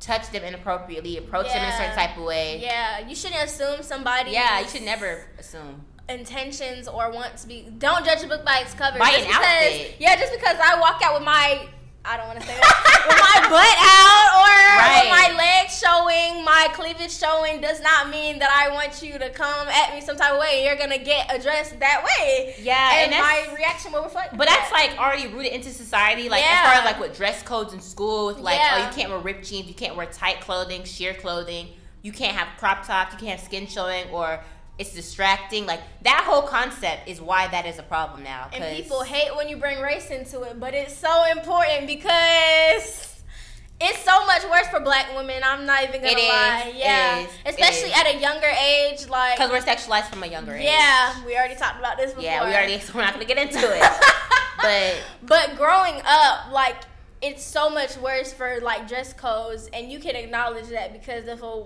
touch 0.00 0.30
them 0.30 0.44
inappropriately, 0.44 1.16
approach 1.16 1.48
them 1.48 1.62
in 1.62 1.68
a 1.68 1.76
certain 1.76 1.94
type 1.94 2.16
of 2.16 2.22
way. 2.22 2.60
Yeah, 2.62 3.06
you 3.06 3.16
shouldn't 3.16 3.42
assume 3.42 3.82
somebody. 3.82 4.30
Yeah, 4.30 4.60
you 4.60 4.68
should 4.68 4.82
never 4.82 5.24
assume. 5.38 5.84
intentions 6.08 6.88
or 6.88 7.10
want 7.10 7.36
to 7.36 7.46
be 7.46 7.68
don't 7.78 8.04
judge 8.04 8.22
a 8.22 8.28
book 8.28 8.44
by 8.44 8.60
its 8.60 8.74
cover. 8.74 8.98
By 8.98 9.10
just 9.10 9.22
an 9.22 9.26
because, 9.26 9.44
outfit. 9.44 9.96
Yeah, 9.98 10.16
just 10.16 10.32
because 10.32 10.56
I 10.62 10.80
walk 10.80 11.02
out 11.02 11.14
with 11.14 11.24
my 11.24 11.68
I 12.08 12.16
don't 12.16 12.26
want 12.26 12.40
to 12.40 12.46
say 12.46 12.54
that 12.54 13.04
with 13.06 13.18
my 13.20 13.48
butt 13.52 13.76
out 13.84 14.30
or 14.40 14.48
Right. 14.78 15.08
my 15.10 15.36
legs 15.36 15.76
showing, 15.78 16.44
my 16.44 16.68
cleavage 16.72 17.10
showing 17.12 17.60
does 17.60 17.80
not 17.82 18.08
mean 18.10 18.38
that 18.38 18.50
I 18.50 18.72
want 18.72 19.02
you 19.02 19.18
to 19.18 19.28
come 19.30 19.68
at 19.68 19.94
me 19.94 20.00
some 20.00 20.16
type 20.16 20.32
of 20.32 20.38
way. 20.40 20.64
You're 20.64 20.76
gonna 20.76 20.98
get 20.98 21.26
addressed 21.34 21.78
that 21.80 22.04
way. 22.04 22.54
Yeah, 22.62 23.02
and, 23.02 23.12
and 23.12 23.22
my 23.22 23.54
reaction 23.54 23.92
will 23.92 24.02
reflect. 24.04 24.36
But 24.36 24.48
that's 24.48 24.72
like 24.72 24.96
already 24.98 25.26
rooted 25.28 25.52
into 25.52 25.68
society. 25.70 26.28
Like 26.28 26.42
Yeah. 26.42 26.62
as 26.64 26.66
far 26.66 26.74
as 26.80 26.84
like 26.84 27.00
with 27.00 27.16
dress 27.16 27.42
codes 27.42 27.72
in 27.74 27.80
school, 27.80 28.26
with 28.28 28.38
like 28.38 28.56
Yeah. 28.58 28.76
oh 28.84 28.88
you 28.88 28.94
can't 28.94 29.10
wear 29.10 29.18
ripped 29.20 29.46
jeans, 29.46 29.68
you 29.68 29.74
can't 29.74 29.96
wear 29.96 30.06
tight 30.06 30.40
clothing, 30.40 30.84
sheer 30.84 31.12
clothing, 31.14 31.68
you 32.02 32.12
can't 32.12 32.36
have 32.36 32.48
crop 32.58 32.86
tops, 32.86 33.12
you 33.12 33.18
can't 33.18 33.38
have 33.38 33.46
skin 33.46 33.66
showing, 33.66 34.08
or 34.10 34.40
it's 34.78 34.94
distracting. 34.94 35.66
Like 35.66 35.80
that 36.02 36.24
whole 36.26 36.42
concept 36.42 37.08
is 37.08 37.20
why 37.20 37.48
that 37.48 37.66
is 37.66 37.78
a 37.78 37.82
problem 37.82 38.22
now. 38.22 38.48
And 38.52 38.64
people 38.76 39.02
hate 39.02 39.34
when 39.36 39.48
you 39.48 39.56
bring 39.56 39.80
race 39.80 40.10
into 40.10 40.42
it, 40.42 40.58
but 40.60 40.74
it's 40.74 40.96
so 40.96 41.24
important 41.30 41.86
because 41.86 43.14
it's 43.80 43.98
so 44.04 44.26
much 44.26 44.42
worse 44.50 44.66
for 44.68 44.80
black 44.80 45.14
women. 45.16 45.42
I'm 45.44 45.64
not 45.66 45.82
even 45.84 46.00
gonna 46.00 46.12
It 46.12 46.18
is, 46.18 46.28
lie. 46.28 46.64
it 46.68 46.74
Yeah, 46.76 47.18
is, 47.20 47.28
especially 47.46 47.90
is. 47.90 47.96
at 47.98 48.06
a 48.14 48.18
younger 48.18 48.46
age. 48.48 49.08
Like, 49.08 49.36
because 49.36 49.50
we're 49.50 49.60
sexualized 49.60 50.06
from 50.10 50.22
a 50.22 50.26
younger 50.26 50.54
age. 50.54 50.64
yeah, 50.64 51.24
we 51.24 51.36
already 51.36 51.54
talked 51.54 51.78
about 51.78 51.96
this 51.96 52.10
before. 52.10 52.24
Yeah, 52.24 52.44
we 52.48 52.54
already. 52.54 52.78
So 52.80 52.92
we're 52.94 53.02
not 53.02 53.12
gonna 53.14 53.24
get 53.24 53.38
into 53.38 53.58
it. 53.60 53.82
but 54.62 54.94
but 55.22 55.56
growing 55.56 56.00
up, 56.04 56.52
like, 56.52 56.76
it's 57.22 57.42
so 57.44 57.68
much 57.70 57.96
worse 57.98 58.32
for 58.32 58.60
like 58.62 58.86
dress 58.88 59.12
codes, 59.12 59.68
and 59.72 59.90
you 59.92 59.98
can 60.00 60.16
acknowledge 60.16 60.68
that 60.68 60.92
because 60.92 61.26
if 61.28 61.42
a 61.42 61.62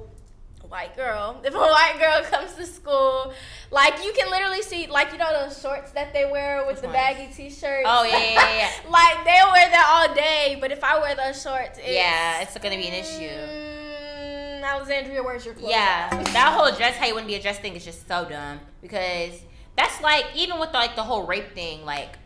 white 0.72 0.96
girl, 0.96 1.40
if 1.44 1.54
a 1.54 1.58
white 1.58 1.96
girl 2.00 2.22
comes 2.24 2.54
to 2.54 2.66
school, 2.66 3.32
like 3.70 4.02
you 4.02 4.12
can 4.16 4.30
literally 4.30 4.62
see, 4.62 4.86
like 4.86 5.12
you 5.12 5.18
know 5.18 5.30
those 5.44 5.60
shorts 5.60 5.92
that 5.92 6.12
they 6.12 6.24
wear 6.24 6.64
with 6.66 6.76
Which 6.76 6.80
the 6.80 6.86
ones? 6.88 6.96
baggy 6.96 7.32
t-shirts. 7.32 7.86
Oh, 7.86 8.04
yeah, 8.04 8.18
yeah, 8.18 8.56
yeah. 8.56 8.70
like 8.90 9.24
they'll 9.24 9.52
wear 9.52 9.70
that 9.70 9.86
all 10.08 10.14
day, 10.14 10.56
but 10.60 10.72
if 10.72 10.82
I 10.82 10.98
wear 10.98 11.14
those 11.14 11.40
shorts, 11.40 11.78
it's, 11.78 11.88
yeah, 11.88 12.40
it's 12.40 12.56
gonna 12.58 12.76
be 12.76 12.88
an 12.88 12.94
issue. 12.94 13.28
Mm, 13.28 14.62
Alexandria, 14.64 15.22
where's 15.22 15.44
your 15.44 15.54
clothes? 15.54 15.70
Yeah, 15.70 16.08
that 16.32 16.54
whole 16.58 16.74
dress 16.74 16.96
how 16.96 17.06
you 17.06 17.14
wouldn't 17.14 17.28
be 17.28 17.36
a 17.36 17.42
dress 17.42 17.58
thing 17.58 17.76
is 17.76 17.84
just 17.84 18.08
so 18.08 18.24
dumb 18.24 18.58
because 18.80 19.38
that's 19.76 20.00
like 20.00 20.24
even 20.34 20.58
with 20.58 20.72
like 20.72 20.96
the 20.96 21.02
whole 21.02 21.26
rape 21.26 21.54
thing. 21.54 21.84
Like, 21.84 22.16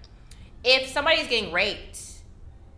if 0.62 0.88
somebody's 0.88 1.26
getting 1.26 1.53
raped, 1.53 2.00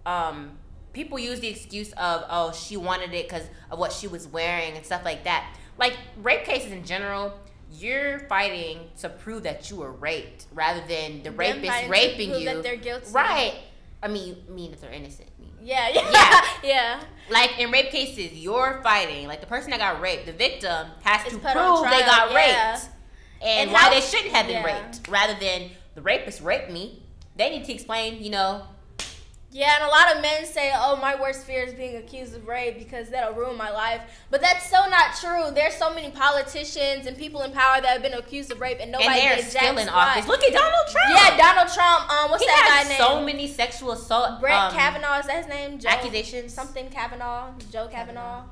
um, 0.07 0.58
people 0.99 1.17
use 1.17 1.39
the 1.39 1.47
excuse 1.47 1.93
of 1.93 2.25
oh 2.29 2.51
she 2.53 2.77
wanted 2.77 3.15
it 3.15 3.29
because 3.29 3.47
of 3.71 3.79
what 3.79 3.93
she 3.93 4.09
was 4.09 4.27
wearing 4.27 4.75
and 4.77 4.85
stuff 4.85 5.05
like 5.05 5.23
that. 5.23 5.55
Like 5.79 5.97
rape 6.17 6.45
cases 6.45 6.73
in 6.73 6.85
general, 6.85 7.33
you're 7.71 8.19
fighting 8.29 8.79
to 9.01 9.09
prove 9.09 9.45
that 9.45 9.71
you 9.71 9.77
were 9.77 9.93
raped 9.93 10.47
rather 10.53 10.81
than 10.89 11.19
the 11.23 11.31
Them 11.31 11.37
rapist 11.37 11.89
raping 11.89 12.35
you. 12.35 12.45
that 12.47 12.65
they're 12.65 12.75
guilty. 12.77 13.13
Right. 13.13 13.55
I 14.03 14.09
mean, 14.09 14.39
mean 14.49 14.73
if 14.73 14.81
they're 14.81 14.91
innocent. 14.91 15.29
Yeah, 15.63 15.89
yeah, 15.95 16.11
Yeah. 16.11 16.41
yeah. 16.65 17.01
like 17.31 17.61
in 17.61 17.71
rape 17.71 17.91
cases, 17.91 18.33
you're 18.37 18.81
fighting. 18.83 19.29
Like 19.29 19.41
the 19.41 19.47
person 19.47 19.71
that 19.71 19.79
got 19.79 20.01
raped, 20.01 20.27
the 20.27 20.33
victim 20.33 20.89
has 21.05 21.21
It's 21.27 21.35
to 21.35 21.39
prove 21.41 21.83
they 21.91 22.01
got 22.01 22.33
yeah. 22.33 22.73
raped 22.73 22.89
and, 23.41 23.61
And 23.61 23.73
why 23.73 23.79
how- 23.83 23.91
they 23.91 24.01
shouldn't 24.01 24.35
have 24.35 24.47
been 24.49 24.63
yeah. 24.65 24.83
raped, 24.83 25.07
rather 25.09 25.35
than 25.39 25.71
the 25.95 26.03
rapist 26.03 26.41
raped 26.43 26.73
me. 26.73 27.05
They 27.37 27.51
need 27.51 27.65
to 27.67 27.73
explain, 27.73 28.21
you 28.21 28.31
know, 28.31 28.65
Yeah, 29.51 29.77
and 29.77 29.85
a 29.85 29.89
lot 29.89 30.15
of 30.15 30.21
men 30.21 30.45
say, 30.45 30.73
"Oh, 30.75 30.97
my 30.97 31.19
worst 31.19 31.45
fear 31.47 31.63
is 31.63 31.73
being 31.73 31.97
accused 31.97 32.37
of 32.37 32.47
rape 32.47 32.79
because 32.79 33.09
that'll 33.09 33.35
ruin 33.35 33.57
my 33.57 33.71
life." 33.71 34.03
But 34.31 34.43
that's 34.43 34.69
so 34.69 34.85
not 34.91 35.17
true. 35.19 35.51
There's 35.55 35.75
so 35.75 35.93
many 35.95 36.11
politicians 36.11 37.07
and 37.07 37.17
people 37.17 37.41
in 37.43 37.53
power 37.53 37.81
that 37.81 37.89
have 37.89 38.03
been 38.03 38.13
accused 38.13 38.53
of 38.53 38.61
rape, 38.61 38.77
and 38.79 38.93
nobody 38.93 39.21
and 39.21 39.41
they're 39.41 39.45
still 39.49 39.79
in 39.79 39.89
office. 39.89 40.29
Look 40.29 40.43
at 40.45 40.53
Donald 40.53 40.87
Trump. 40.91 41.09
Yeah, 41.17 41.37
Donald 41.39 41.73
Trump. 41.73 42.11
Um, 42.13 42.31
what's 42.31 42.43
he 42.43 42.47
that 42.47 42.69
has 42.71 42.89
guy 42.89 42.89
name? 42.91 42.99
so 42.99 43.25
many 43.25 43.49
sexual 43.49 43.93
assault 43.93 44.41
Brett 44.41 44.55
um, 44.55 44.73
Kavanaugh 44.73 45.19
is 45.19 45.27
that 45.27 45.39
his 45.39 45.49
name? 45.49 45.79
Joe, 45.79 45.89
accusations. 45.89 46.53
Something 46.53 46.91
Kavanaugh. 46.91 47.53
Joe 47.73 47.89
Kavanaugh. 47.89 48.43
Know. 48.43 48.51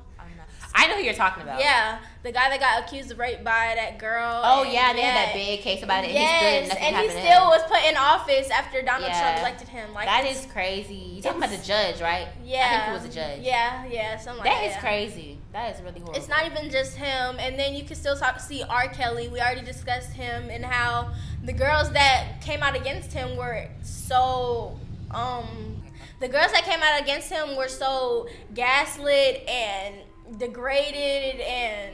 I 0.79 0.85
know 0.87 0.95
who 0.97 1.01
you're 1.01 1.13
talking 1.15 1.41
about. 1.41 1.59
Yeah, 1.59 1.97
the 2.21 2.31
guy 2.31 2.49
that 2.51 2.59
got 2.59 2.83
accused 2.83 3.09
of 3.11 3.17
rape 3.17 3.43
by 3.43 3.73
that 3.75 3.97
girl. 3.97 4.41
Oh 4.43 4.61
yeah, 4.63 4.93
they 4.93 5.01
had 5.01 5.15
that 5.29 5.33
big 5.33 5.61
case 5.61 5.81
about 5.81 6.03
it. 6.03 6.09
And 6.09 6.13
yes, 6.19 6.63
he 6.65 6.69
stood 6.69 6.77
and 6.85 6.95
and 6.95 7.03
he 7.03 7.09
still 7.19 7.45
was 7.47 7.63
put 7.63 7.83
in 7.89 7.97
office 7.97 8.49
after 8.51 8.83
Donald 8.83 9.09
Yeah. 9.11 9.19
Trump 9.21 9.39
elected 9.39 9.67
him. 9.69 9.93
Like 9.93 10.05
that 10.05 10.25
is 10.25 10.45
crazy. 10.53 10.93
You 10.93 11.21
talking 11.23 11.39
about 11.43 11.49
the 11.49 11.65
judge, 11.65 11.99
right? 11.99 12.27
Yeah, 12.45 12.67
I 12.67 12.69
think 12.69 12.83
he 12.85 12.91
was 13.07 13.15
a 13.15 13.19
judge. 13.19 13.41
Yeah, 13.43 13.85
yeah, 13.89 14.17
something 14.19 14.43
That 14.43 14.53
like 14.61 14.67
is 14.67 14.73
that. 14.73 14.81
crazy. 14.81 15.39
That 15.51 15.75
is 15.75 15.81
really 15.81 15.99
horrible. 15.99 16.13
It's 16.19 16.27
not 16.29 16.45
even 16.45 16.69
just 16.69 16.95
him, 16.95 17.37
and 17.39 17.57
then 17.57 17.73
you 17.73 17.83
can 17.83 17.95
still 17.95 18.15
talk 18.15 18.39
see 18.39 18.61
R. 18.63 18.87
Kelly. 18.89 19.29
We 19.29 19.39
already 19.41 19.61
discussed 19.65 20.13
him 20.13 20.49
and 20.51 20.63
how 20.63 21.11
the 21.43 21.53
girls 21.53 21.91
that 21.93 22.41
came 22.41 22.61
out 22.61 22.75
against 22.75 23.11
him 23.13 23.35
were 23.35 23.67
so 23.81 24.77
um 25.09 25.81
the 26.19 26.27
girls 26.27 26.51
that 26.51 26.63
came 26.65 26.81
out 26.81 27.01
against 27.01 27.29
him 27.31 27.55
were 27.55 27.67
so 27.67 28.27
gaslit 28.53 29.47
and 29.47 29.95
degraded 30.37 31.41
and 31.41 31.93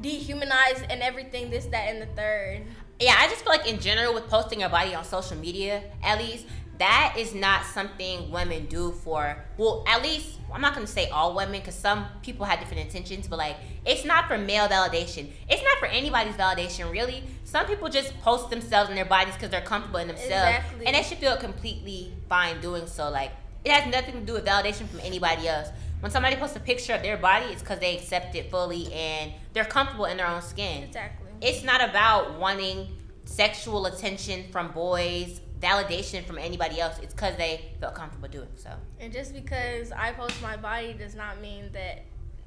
dehumanized 0.00 0.84
and 0.90 1.02
everything 1.02 1.50
this 1.50 1.66
that 1.66 1.88
and 1.88 2.00
the 2.00 2.06
third 2.14 2.62
yeah, 3.00 3.14
I 3.16 3.28
just 3.28 3.44
feel 3.44 3.52
like 3.52 3.68
in 3.68 3.78
general 3.78 4.12
with 4.12 4.28
posting 4.28 4.60
your 4.60 4.68
body 4.70 4.92
on 4.94 5.04
social 5.04 5.36
media, 5.36 5.84
at 6.02 6.18
least 6.18 6.46
that 6.78 7.14
is 7.16 7.34
not 7.34 7.64
something 7.64 8.30
women 8.30 8.66
do 8.66 8.92
for. 8.92 9.36
Well, 9.56 9.84
at 9.86 10.02
least 10.02 10.38
I'm 10.52 10.60
not 10.60 10.74
gonna 10.74 10.86
say 10.86 11.08
all 11.08 11.34
women 11.34 11.60
because 11.60 11.74
some 11.74 12.06
people 12.22 12.44
have 12.46 12.58
different 12.58 12.82
intentions, 12.82 13.28
but 13.28 13.38
like 13.38 13.56
it's 13.84 14.04
not 14.04 14.26
for 14.26 14.36
male 14.38 14.66
validation. 14.68 15.28
It's 15.48 15.62
not 15.62 15.78
for 15.78 15.86
anybody's 15.86 16.34
validation, 16.34 16.90
really. 16.90 17.22
Some 17.44 17.66
people 17.66 17.88
just 17.88 18.18
post 18.20 18.50
themselves 18.50 18.88
and 18.88 18.98
their 18.98 19.04
bodies 19.04 19.34
because 19.34 19.50
they're 19.50 19.60
comfortable 19.60 20.00
in 20.00 20.08
themselves, 20.08 20.32
Exactly. 20.56 20.86
and 20.86 20.96
they 20.96 21.02
should 21.02 21.18
feel 21.18 21.36
completely 21.36 22.12
fine 22.28 22.60
doing 22.60 22.86
so. 22.88 23.10
Like 23.10 23.30
it 23.64 23.70
has 23.72 23.92
nothing 23.92 24.14
to 24.14 24.20
do 24.20 24.32
with 24.32 24.44
validation 24.44 24.88
from 24.88 25.00
anybody 25.00 25.46
else. 25.46 25.68
When 26.00 26.10
somebody 26.10 26.36
posts 26.36 26.56
a 26.56 26.60
picture 26.60 26.94
of 26.94 27.02
their 27.02 27.16
body, 27.16 27.46
it's 27.46 27.62
because 27.62 27.80
they 27.80 27.96
accept 27.96 28.34
it 28.36 28.50
fully 28.50 28.92
and 28.92 29.32
they're 29.52 29.64
comfortable 29.64 30.04
in 30.04 30.16
their 30.16 30.26
own 30.28 30.42
skin 30.42 30.84
exactly 30.84 31.28
it's 31.40 31.62
not 31.62 31.80
about 31.88 32.38
wanting 32.38 32.88
sexual 33.24 33.86
attention 33.86 34.44
from 34.50 34.72
boys, 34.72 35.40
validation 35.60 36.24
from 36.24 36.38
anybody 36.38 36.80
else. 36.80 36.98
It's 37.02 37.14
because 37.14 37.36
they 37.36 37.70
felt 37.80 37.94
comfortable 37.94 38.28
doing 38.28 38.48
so. 38.56 38.70
And 38.98 39.12
just 39.12 39.32
because 39.34 39.92
I 39.92 40.12
post 40.12 40.40
my 40.42 40.56
body 40.56 40.94
does 40.94 41.14
not 41.14 41.40
mean 41.40 41.70
that 41.72 42.02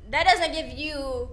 that 0.10 0.25
doesn't 0.25 0.51
give 0.53 0.77
you 0.77 1.29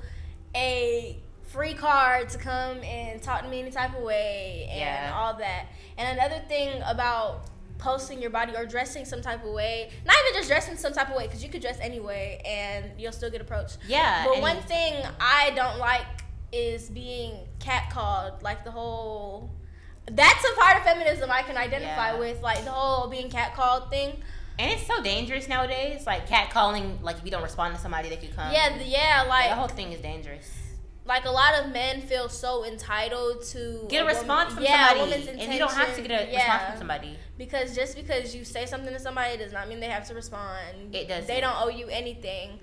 a 0.54 1.18
free 1.48 1.75
card 1.75 2.28
to 2.28 2.38
come 2.38 2.78
and 2.84 3.22
talk 3.22 3.42
to 3.42 3.48
me 3.48 3.60
any 3.60 3.70
type 3.70 3.96
of 3.96 4.02
way 4.02 4.68
and 4.70 4.80
Yeah. 4.80 5.12
all 5.16 5.34
that. 5.34 5.66
And 5.96 6.18
another 6.18 6.40
thing 6.46 6.80
about 6.87 7.42
posting 7.78 8.20
your 8.20 8.30
body 8.30 8.54
or 8.56 8.66
dressing 8.66 9.04
some 9.04 9.23
type 9.23 9.44
of 9.44 9.52
way, 9.52 9.90
not 10.04 10.16
even 10.25 10.38
just 10.40 10.49
dressing 10.49 10.76
some 10.76 10.92
type 10.92 11.08
of 11.11 11.16
way, 11.16 11.26
because 11.26 11.42
you 11.42 11.49
could 11.49 11.62
dress 11.62 11.78
anyway 11.80 12.40
and 12.44 12.87
you'll 12.99 13.12
still 13.12 13.30
get 13.30 13.40
approached. 13.40 13.78
Yeah. 13.87 14.25
But 14.26 14.40
one 14.40 14.61
thing 14.62 14.94
I 15.20 15.52
don't 15.54 15.78
like 15.78 16.06
is 16.52 16.90
being 16.90 17.35
catcalled, 17.61 18.42
like 18.42 18.64
the 18.64 18.70
whole. 18.70 19.50
That's 20.11 20.44
a 20.44 20.54
part 20.61 20.78
of 20.78 20.82
feminism 20.85 21.30
I 21.30 21.42
can 21.42 21.56
identify 21.58 22.12
Yeah. 22.12 22.18
with, 22.18 22.40
like 22.42 22.64
the 22.64 22.70
whole 22.70 23.08
being 23.08 23.28
catcalled 23.30 23.90
thing. 23.90 24.23
and 24.58 24.73
it's 24.73 24.87
so 24.87 25.00
dangerous 25.02 25.47
nowadays. 25.49 26.04
Like 26.06 26.26
catcalling, 26.28 27.00
like 27.02 27.18
if 27.18 27.25
you 27.25 27.30
don't 27.30 27.42
respond 27.44 27.76
to 27.76 27.80
somebody, 27.80 28.08
they 28.08 28.16
could 28.16 28.35
come. 28.35 28.52
Yeah, 28.52 28.76
yeah, 28.82 29.25
like 29.28 29.50
the 29.50 29.54
whole 29.54 29.68
thing 29.68 29.92
is 29.92 30.00
dangerous. 30.00 30.50
Like 31.08 31.24
a 31.24 31.30
lot 31.30 31.54
of 31.54 31.72
men 31.72 32.00
feel 32.02 32.28
so 32.28 32.64
entitled 32.64 33.42
to 33.46 33.86
Get 33.88 34.02
a 34.02 34.04
woman- 34.04 34.16
response 34.16 34.54
from 34.54 34.62
yeah, 34.62 34.92
a 34.94 34.98
somebody, 34.98 35.28
and 35.42 35.52
you 35.52 35.58
don't 35.58 35.72
have 35.72 35.96
to 35.96 36.02
get 36.02 36.10
a 36.10 36.14
intention. 36.24 36.34
response 36.36 36.62
from 36.68 36.78
somebody. 36.78 37.18
because 37.38 37.74
just 37.74 37.96
because 37.96 38.36
you 38.36 38.44
say 38.44 38.66
something 38.66 38.92
to 38.92 39.00
somebody 39.00 39.36
does 39.38 39.52
not 39.52 39.68
mean 39.68 39.80
they 39.80 39.86
have 39.86 40.06
to 40.08 40.14
respond. 40.14 40.94
It 40.94 41.08
doesn't. 41.08 41.26
They 41.26 41.40
don't 41.40 41.56
owe 41.60 41.68
you 41.70 41.86
anything. 41.88 42.60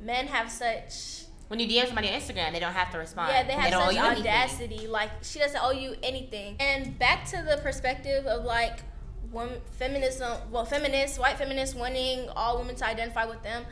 Men 0.00 0.26
have 0.26 0.50
such 0.50 1.24
When 1.48 1.58
you 1.58 1.66
DM 1.66 1.86
somebody 1.86 2.08
on 2.10 2.20
Instagram, 2.20 2.52
they 2.52 2.60
don't 2.60 2.74
have 2.74 2.90
to 2.92 2.98
respond. 2.98 3.32
yeah, 3.32 3.42
they 3.44 3.54
have 3.54 3.70
don't 3.70 3.82
owe 3.82 3.86
such 3.86 3.94
you 3.96 4.02
anything. 4.04 4.20
audacity. 4.26 4.86
Like 4.86 5.10
she 5.22 5.38
doesn't 5.38 5.60
owe 5.64 5.70
you 5.72 5.96
anything. 6.02 6.56
And 6.60 6.98
back 6.98 7.24
to 7.30 7.42
the 7.48 7.56
perspective 7.62 8.26
of 8.26 8.44
like 8.44 8.80
women, 9.32 9.60
feminism, 9.78 10.36
well, 10.50 10.64
feminists, 10.66 11.18
white 11.18 11.38
feminists 11.38 11.74
wanting 11.74 12.28
all 12.36 12.58
women 12.58 12.74
to 12.76 12.86
identify 12.86 13.24
with 13.24 13.42
them. 13.42 13.64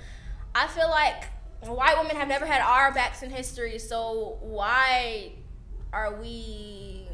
I 0.55 0.67
feel 0.69 0.89
like 0.89 1.25
white 1.69 1.97
women 1.99 2.17
have 2.17 2.29
never 2.29 2.47
had 2.47 2.61
our 2.63 2.93
backs 2.93 3.23
in 3.23 3.31
history, 3.31 3.79
so 3.79 4.39
why 4.41 5.33
are 5.93 6.15
we? 6.21 7.09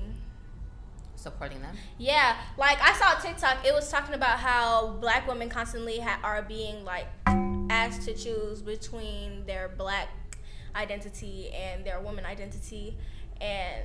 Supporting 1.16 1.60
them. 1.60 1.76
Yeah, 1.98 2.36
like 2.56 2.78
I 2.80 2.94
saw 2.94 3.20
TikTok. 3.20 3.66
It 3.66 3.74
was 3.74 3.90
talking 3.90 4.14
about 4.14 4.38
how 4.38 4.96
black 5.00 5.28
women 5.28 5.50
constantly 5.50 5.98
ha- 5.98 6.20
are 6.22 6.40
being 6.42 6.84
like 6.84 7.06
asked 7.26 8.02
to 8.02 8.14
choose 8.14 8.62
between 8.62 9.44
their 9.44 9.68
black 9.68 10.08
identity 10.74 11.50
and 11.50 11.84
their 11.84 12.00
woman 12.00 12.24
identity, 12.24 12.96
and 13.40 13.84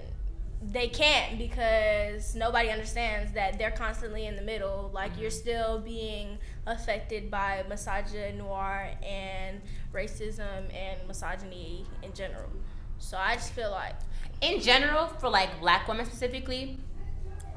they 0.72 0.88
can't 0.88 1.38
because 1.38 2.36
nobody 2.36 2.70
understands 2.70 3.34
that 3.34 3.58
they're 3.58 3.72
constantly 3.72 4.26
in 4.26 4.36
the 4.36 4.42
middle. 4.42 4.90
Like 4.94 5.12
you're 5.20 5.30
mm-hmm. 5.30 5.40
still 5.40 5.80
being 5.80 6.38
affected 6.68 7.30
by 7.30 7.64
misogynoir 7.70 8.96
and 9.06 9.62
racism 9.94 10.74
and 10.74 11.08
misogyny 11.08 11.86
in 12.04 12.14
general. 12.14 12.50
So 12.98 13.18
I 13.18 13.36
just 13.36 13.54
feel 13.54 13.72
like 13.72 13.96
in 14.42 14.60
general, 14.62 15.08
for 15.08 15.30
like 15.30 15.60
black 15.60 15.88
women 15.88 16.06
specifically, 16.06 16.78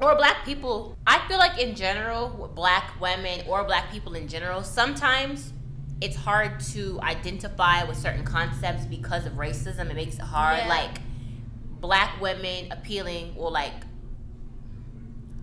or 0.01 0.15
black 0.15 0.45
people, 0.45 0.97
I 1.05 1.25
feel 1.27 1.37
like 1.37 1.59
in 1.59 1.75
general, 1.75 2.51
black 2.55 2.99
women 3.01 3.41
or 3.47 3.63
black 3.63 3.91
people 3.91 4.15
in 4.15 4.27
general, 4.27 4.63
sometimes 4.63 5.51
it's 6.01 6.15
hard 6.15 6.59
to 6.61 6.99
identify 7.01 7.83
with 7.83 7.97
certain 7.97 8.23
concepts 8.23 8.85
because 8.85 9.25
of 9.25 9.33
racism. 9.33 9.89
It 9.89 9.95
makes 9.95 10.15
it 10.15 10.21
hard. 10.21 10.59
Yeah. 10.59 10.69
Like 10.69 10.97
black 11.81 12.19
women 12.21 12.71
appealing 12.71 13.33
or 13.37 13.51
like 13.51 13.73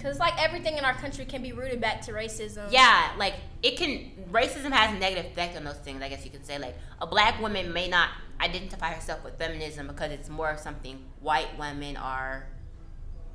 Because 0.06 0.20
like 0.20 0.40
everything 0.40 0.76
in 0.78 0.84
our 0.84 0.94
country 0.94 1.24
can 1.24 1.42
be 1.42 1.50
rooted 1.50 1.80
back 1.80 2.00
to 2.02 2.12
racism. 2.12 2.70
yeah, 2.70 3.10
like 3.18 3.34
it 3.60 3.76
can 3.76 4.12
racism 4.30 4.70
has 4.70 4.94
a 4.94 4.98
negative 5.00 5.32
effect 5.32 5.56
on 5.56 5.64
those 5.64 5.78
things. 5.78 6.00
I 6.00 6.08
guess 6.08 6.24
you 6.24 6.30
could 6.30 6.46
say 6.46 6.60
like 6.60 6.76
a 7.00 7.08
black 7.08 7.40
woman 7.40 7.72
may 7.72 7.88
not 7.88 8.10
identify 8.40 8.92
herself 8.92 9.24
with 9.24 9.36
feminism 9.36 9.88
because 9.88 10.12
it's 10.12 10.28
more 10.28 10.48
of 10.50 10.60
something 10.60 11.02
white 11.20 11.58
women 11.58 11.96
are 11.96 12.46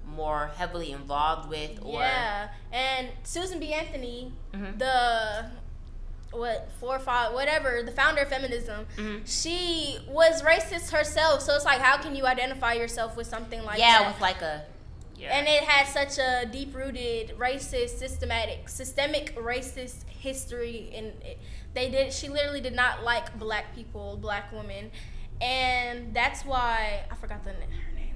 more 0.08 0.51
heavily 0.56 0.94
involved 0.94 1.50
with 1.50 1.78
or 1.84 2.00
Yeah, 2.00 2.48
and 2.72 3.10
Susan 3.24 3.60
B. 3.60 3.74
Anthony, 3.74 4.32
Mhm. 4.54 4.80
the 4.80 5.51
what 6.32 6.70
four 6.80 6.98
five 7.00 7.34
whatever 7.34 7.84
the 7.84 7.92
founder 7.92 8.22
of 8.22 8.30
feminism, 8.30 8.88
Mhm. 8.96 9.24
she 9.25 10.00
was 10.08 10.42
racist 10.42 10.92
herself. 10.92 11.42
So 11.42 11.54
it's 11.54 11.66
like, 11.66 11.82
how 11.82 11.98
can 11.98 12.16
you 12.16 12.25
identify 12.25 12.72
yourself 12.74 13.18
with 13.18 13.28
something 13.28 13.62
like 13.66 13.78
yeah, 13.78 14.00
that? 14.04 14.08
with 14.13 14.22
like 14.22 14.42
a 14.42 14.63
yeah. 15.22 15.38
and 15.38 15.48
it 15.48 15.63
had 15.63 15.88
such 15.88 16.18
a 16.18 16.48
deep 16.51 16.75
rooted 16.75 17.38
racist, 17.38 18.00
systematic, 18.00 18.68
systemic 18.68 19.36
racist 19.36 20.08
history. 20.08 20.92
And 20.96 21.13
they 21.74 21.90
did, 21.90 22.12
she 22.12 22.28
literally 22.30 22.62
did 22.62 22.75
not 22.75 23.04
like 23.04 23.38
black 23.38 23.75
people, 23.75 24.18
black 24.18 24.51
women. 24.51 24.92
And 25.40 26.13
that's 26.13 26.44
why, 26.44 27.06
I 27.10 27.16
forgot 27.16 27.44
the, 27.44 27.51
her 27.51 27.56
name. 27.96 28.16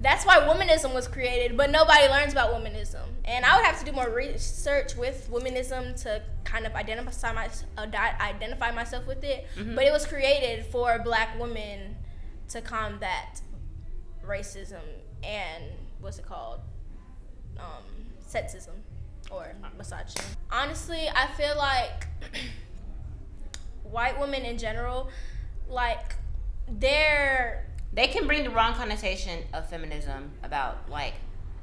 That's 0.00 0.24
why 0.24 0.36
womanism 0.36 0.94
was 0.94 1.08
created, 1.08 1.56
but 1.56 1.70
nobody 1.70 2.06
learns 2.08 2.32
about 2.32 2.52
womanism. 2.52 3.02
And 3.24 3.44
I 3.44 3.56
would 3.56 3.66
have 3.66 3.80
to 3.80 3.84
do 3.84 3.90
more 3.90 4.08
research 4.08 4.94
with 4.94 5.28
womanism 5.30 6.00
to 6.04 6.22
kind 6.44 6.66
of 6.66 6.74
identify, 6.76 7.32
my, 7.32 7.48
uh, 7.76 7.86
identify 8.20 8.70
myself 8.70 9.06
with 9.08 9.24
it. 9.24 9.46
Mhm. 9.56 9.74
But 9.74 9.84
it 9.84 9.92
was 9.92 10.06
created 10.06 10.66
for 10.66 11.00
black 11.04 11.38
women 11.38 11.96
to 12.50 12.60
combat 12.62 13.40
racism 14.24 14.82
and 15.22 15.64
what's 16.00 16.18
it 16.18 16.26
called? 16.26 16.60
Um, 17.58 17.84
sexism 18.28 18.74
or 19.30 19.54
misogyny. 19.76 20.24
Honestly 20.50 21.08
i 21.14 21.26
feel 21.36 21.56
like 21.56 22.06
white 23.82 24.18
women 24.18 24.42
in 24.42 24.58
general 24.58 25.08
like 25.68 26.14
they're 26.78 27.66
they 27.92 28.06
can 28.06 28.26
bring 28.26 28.44
the 28.44 28.50
wrong 28.50 28.74
connotation 28.74 29.40
of 29.54 29.68
feminism 29.68 30.30
about 30.42 30.88
like 30.90 31.14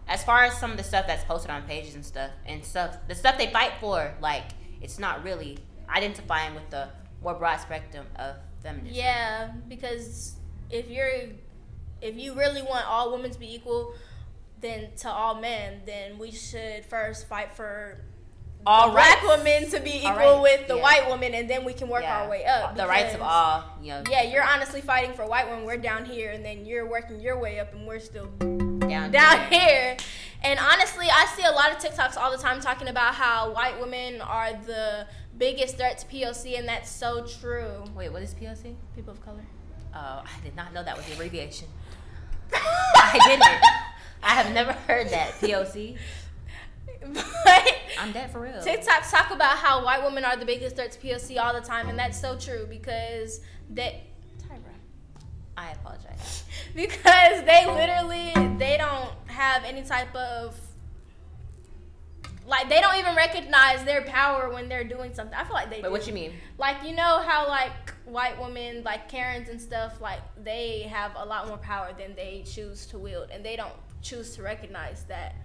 as 0.07 0.23
far 0.23 0.43
as 0.43 0.57
some 0.57 0.71
of 0.71 0.77
the 0.77 0.83
stuff 0.83 1.07
that's 1.07 1.23
posted 1.23 1.49
on 1.49 1.63
pages 1.63 1.95
and 1.95 2.05
stuff 2.05 2.31
and 2.45 2.63
stuff 2.63 2.97
the 3.07 3.15
stuff 3.15 3.37
they 3.37 3.51
fight 3.51 3.73
for 3.79 4.13
like 4.21 4.43
it's 4.81 4.99
not 4.99 5.23
really 5.23 5.57
identifying 5.89 6.53
with 6.55 6.69
the 6.69 6.87
more 7.23 7.33
broad 7.33 7.57
spectrum 7.57 8.05
of 8.17 8.35
feminism. 8.61 8.95
Yeah 8.95 9.51
because 9.67 10.35
if 10.69 10.89
you're 10.89 11.29
if 12.05 12.17
you 12.17 12.33
really 12.33 12.61
want 12.61 12.85
all 12.87 13.11
women 13.11 13.31
to 13.31 13.39
be 13.39 13.53
equal 13.53 13.93
then 14.61 14.87
to 14.97 15.09
all 15.09 15.35
men 15.35 15.81
then 15.85 16.17
we 16.17 16.31
should 16.31 16.85
first 16.85 17.27
fight 17.27 17.51
for 17.51 17.97
all 18.65 18.89
black 18.91 19.21
women 19.23 19.69
to 19.69 19.79
be 19.79 19.97
equal 19.97 20.41
rights, 20.41 20.41
with 20.41 20.67
the 20.67 20.75
yeah. 20.75 20.81
white 20.81 21.07
woman 21.07 21.33
and 21.35 21.47
then 21.49 21.63
we 21.63 21.73
can 21.73 21.87
work 21.87 22.01
Yeah. 22.03 22.21
our 22.23 22.29
way 22.29 22.45
up 22.45 22.75
the 22.75 22.87
rights 22.87 23.13
of 23.13 23.21
all 23.21 23.63
you 23.81 23.89
know 23.89 24.03
yeah 24.09 24.23
you're 24.23 24.43
honestly 24.43 24.81
fighting 24.81 25.13
for 25.13 25.25
white 25.27 25.47
women 25.49 25.65
we're 25.65 25.77
down 25.77 26.05
here 26.05 26.31
and 26.31 26.43
then 26.43 26.65
you're 26.65 26.87
working 26.89 27.19
your 27.19 27.37
way 27.39 27.59
up 27.59 27.73
and 27.73 27.85
we're 27.85 27.99
still 27.99 28.27
down, 28.87 29.11
down 29.11 29.51
here. 29.51 29.97
And 30.43 30.59
honestly, 30.59 31.07
I 31.09 31.25
see 31.35 31.43
a 31.43 31.51
lot 31.51 31.71
of 31.71 31.77
TikToks 31.79 32.17
all 32.17 32.29
the 32.29 32.37
time 32.37 32.59
talking 32.59 32.87
about 32.87 33.15
how 33.15 33.51
white 33.51 33.79
women 33.79 34.21
are 34.21 34.53
the 34.53 35.07
biggest 35.39 35.77
threat 35.77 35.97
to 35.99 36.05
POC, 36.05 36.59
and 36.59 36.67
that's 36.67 36.89
so 36.91 37.25
true. 37.25 37.83
wait 37.95 38.11
what 38.11 38.21
is 38.21 38.33
poc 38.35 38.75
People 38.95 39.11
of 39.13 39.25
color. 39.25 39.43
oh 39.95 40.23
i 40.23 40.39
did 40.43 40.55
not 40.55 40.71
know 40.73 40.83
that 40.83 40.95
was 40.95 41.05
the 41.07 41.13
abbreviation 41.13 41.67
i 42.53 43.19
didn't 43.27 43.43
i 44.23 44.29
have 44.29 44.51
never 44.53 44.73
heard 44.87 45.09
that 45.09 45.31
poc 45.33 45.97
but 47.13 47.75
i'm 47.99 48.11
dead 48.11 48.31
for 48.31 48.41
real 48.41 48.53
TikToks 48.61 49.11
talk 49.11 49.31
about 49.31 49.57
how 49.57 49.83
white 49.85 50.03
women 50.03 50.25
are 50.25 50.35
the 50.35 50.45
biggest 50.45 50.75
threat 50.75 50.91
to 50.93 50.99
POC 50.99 51.39
all 51.39 51.53
the 51.53 51.61
time, 51.61 51.87
and 51.87 51.99
that's 51.99 52.19
so 52.19 52.35
true 52.37 52.65
because 52.67 53.41
they. 53.69 54.03
Tyra. 54.41 54.73
i 55.55 55.69
apologize 55.71 56.43
Because 56.75 57.43
they 57.45 57.65
literally 57.67 58.33
they 58.57 58.77
don't 58.77 59.11
have 59.27 59.63
any 59.63 59.83
type 59.83 60.13
of 60.15 60.59
like 62.47 62.69
they 62.69 62.79
don't 62.81 62.95
even 62.97 63.15
recognize 63.15 63.83
their 63.83 64.01
power 64.03 64.49
when 64.49 64.69
they're 64.69 64.83
doing 64.83 65.13
something. 65.13 65.37
I 65.37 65.43
feel 65.43 65.53
like 65.53 65.69
they 65.69 65.81
but 65.81 65.87
do. 65.87 65.91
what 65.91 66.07
you 66.07 66.13
mean 66.13 66.33
Like 66.57 66.83
you 66.83 66.95
know 66.95 67.21
how 67.25 67.47
like 67.47 67.93
white 68.05 68.39
women 68.39 68.83
like 68.83 69.09
Karens 69.09 69.49
and 69.49 69.59
stuff 69.59 69.99
like 69.99 70.19
they 70.43 70.81
have 70.83 71.11
a 71.15 71.25
lot 71.25 71.47
more 71.47 71.57
power 71.57 71.91
than 71.97 72.15
they 72.15 72.43
choose 72.45 72.85
to 72.87 72.99
wield 72.99 73.29
and 73.31 73.43
they 73.43 73.55
don't 73.55 73.73
choose 74.01 74.35
to 74.35 74.43
recognize 74.43 75.03
that 75.05 75.35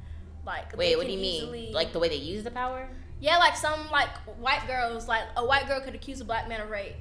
like 0.45 0.77
wait 0.77 0.97
what 0.97 1.07
do 1.07 1.13
you 1.13 1.19
mean 1.19 1.73
like 1.73 1.93
the 1.93 1.99
way 1.99 2.09
they 2.09 2.17
use 2.17 2.45
the 2.45 2.51
power 2.51 2.89
yeah 3.21 3.39
like 3.39 3.57
some 3.57 3.91
like 3.91 4.11
white 4.39 4.67
girls 4.67 5.09
like 5.09 5.23
a 5.37 5.45
white 5.45 5.67
girl 5.67 5.81
could 5.81 5.95
accuse 5.95 6.21
a 6.21 6.25
black 6.25 6.49
man 6.49 6.61
of 6.61 6.69
rape 6.71 6.95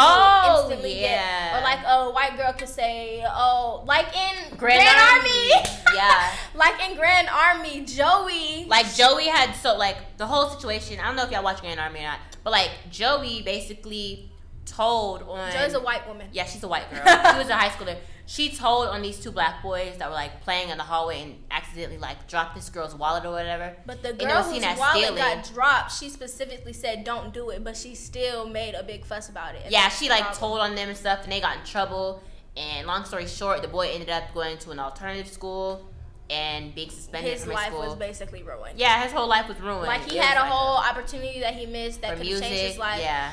Oh 0.00 0.62
instantly 0.62 0.94
get- 0.94 1.10
yeah. 1.10 1.58
or 1.58 1.62
like 1.62 1.80
a 1.86 2.10
white 2.10 2.36
girl 2.36 2.52
could 2.52 2.68
say 2.68 3.24
oh 3.26 3.82
like 3.86 4.06
in 4.16 4.56
Grand 4.56 4.80
Grand, 4.80 4.88
Army. 4.98 5.52
Army, 5.54 5.68
Yeah. 5.94 6.30
like 6.54 6.88
in 6.88 6.96
Grand 6.96 7.28
Army 7.28 7.84
Joey 7.84 8.64
like 8.66 8.92
Joey 8.94 9.26
had 9.26 9.54
so 9.54 9.76
like 9.76 9.96
the 10.18 10.26
whole 10.26 10.48
situation. 10.50 11.00
I 11.00 11.06
don't 11.06 11.16
know 11.16 11.24
if 11.24 11.30
y'all 11.30 11.42
watch 11.44 11.60
Grand 11.60 11.80
Army 11.80 12.00
or 12.00 12.04
not, 12.04 12.18
but 12.44 12.50
like 12.50 12.70
Joey 12.90 13.42
basically 13.42 14.30
told 14.66 15.22
on. 15.22 15.50
Joey's 15.52 15.74
a 15.74 15.80
white 15.80 16.06
woman 16.06 16.28
yeah, 16.32 16.44
she's 16.44 16.62
a 16.62 16.68
white 16.68 16.88
girl. 16.90 17.00
she 17.32 17.38
was 17.38 17.48
a 17.48 17.54
high 17.56 17.68
schooler. 17.70 17.96
She 18.30 18.50
told 18.54 18.88
on 18.88 19.00
these 19.00 19.18
two 19.18 19.30
black 19.30 19.62
boys 19.62 19.96
that 19.96 20.10
were 20.10 20.14
like 20.14 20.42
playing 20.42 20.68
in 20.68 20.76
the 20.76 20.84
hallway 20.84 21.22
and 21.22 21.36
accidentally 21.50 21.96
like 21.96 22.28
dropped 22.28 22.54
this 22.54 22.68
girl's 22.68 22.94
wallet 22.94 23.24
or 23.24 23.30
whatever. 23.30 23.74
But 23.86 24.02
the 24.02 24.12
girl 24.12 24.42
whose 24.42 24.62
wallet 24.78 25.04
stealing. 25.04 25.16
got 25.16 25.50
dropped, 25.54 25.98
she 25.98 26.10
specifically 26.10 26.74
said 26.74 27.04
don't 27.04 27.32
do 27.32 27.48
it, 27.48 27.64
but 27.64 27.74
she 27.74 27.94
still 27.94 28.46
made 28.46 28.74
a 28.74 28.82
big 28.82 29.06
fuss 29.06 29.30
about 29.30 29.54
it. 29.54 29.70
Yeah, 29.70 29.88
she 29.88 30.10
like 30.10 30.24
problem. 30.24 30.38
told 30.38 30.60
on 30.60 30.74
them 30.74 30.90
and 30.90 30.98
stuff, 30.98 31.20
and 31.22 31.32
they 31.32 31.40
got 31.40 31.56
in 31.56 31.64
trouble. 31.64 32.22
And 32.54 32.86
long 32.86 33.06
story 33.06 33.26
short, 33.26 33.62
the 33.62 33.68
boy 33.68 33.88
ended 33.94 34.10
up 34.10 34.34
going 34.34 34.58
to 34.58 34.72
an 34.72 34.78
alternative 34.78 35.28
school 35.28 35.88
and 36.28 36.74
being 36.74 36.90
suspended 36.90 37.32
his 37.32 37.42
from 37.44 37.52
his 37.52 37.56
life 37.56 37.72
school. 37.72 37.80
was 37.80 37.94
basically 37.96 38.42
ruined. 38.42 38.78
yeah, 38.78 39.02
his 39.04 39.12
whole 39.12 39.26
life 39.26 39.48
was 39.48 39.58
ruined. 39.58 39.86
Like 39.86 40.02
he 40.02 40.18
It 40.18 40.22
had 40.22 40.36
a 40.36 40.42
like 40.42 40.50
whole 40.52 40.76
opportunity 40.76 41.40
that 41.40 41.54
he 41.54 41.64
missed 41.64 42.02
that 42.02 42.18
could 42.18 42.26
change 42.26 42.44
his 42.44 42.76
life. 42.76 43.00
Yeah, 43.00 43.30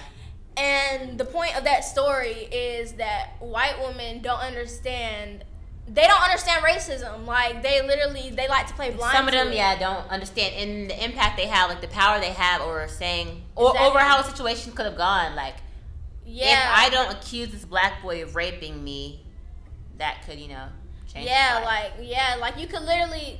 And 0.57 1.17
the 1.17 1.25
point 1.25 1.57
of 1.57 1.65
that 1.65 1.83
story 1.83 2.47
is 2.51 2.93
that 2.93 3.31
white 3.39 3.75
women 3.85 4.21
don't 4.21 4.39
understand. 4.39 5.43
They 5.87 6.07
don't 6.07 6.21
understand 6.23 6.63
racism. 6.65 7.25
Like 7.25 7.61
they 7.61 7.85
literally 7.85 8.31
they 8.31 8.47
like 8.47 8.67
to 8.67 8.73
play 8.73 8.91
blind. 8.91 9.15
Some 9.15 9.27
of 9.27 9.33
them, 9.33 9.51
yeah, 9.51 9.77
don't 9.77 10.09
understand 10.09 10.55
and 10.55 10.89
the 10.89 11.03
impact 11.03 11.37
they 11.37 11.45
have, 11.47 11.69
like 11.69 11.81
the 11.81 11.87
power 11.87 12.19
they 12.19 12.31
have 12.31 12.61
or 12.61 12.87
saying 12.87 13.43
or 13.55 13.69
Exactly. 13.71 13.89
over 13.89 13.99
how 13.99 14.19
a 14.19 14.23
situation 14.23 14.71
could 14.71 14.85
have 14.85 14.97
gone. 14.97 15.35
Like, 15.35 15.55
Yeah. 16.25 16.53
if 16.53 16.77
I 16.79 16.89
don't 16.89 17.11
accuse 17.11 17.49
this 17.49 17.65
black 17.65 18.01
boy 18.01 18.23
of 18.23 18.35
raping 18.35 18.83
me, 18.83 19.25
that 19.97 20.23
could, 20.25 20.39
you 20.39 20.47
know, 20.47 20.67
change. 21.11 21.27
Yeah, 21.27 21.61
like 21.65 21.91
yeah, 22.01 22.37
like 22.39 22.57
you 22.57 22.67
could 22.67 22.81
literally 22.81 23.39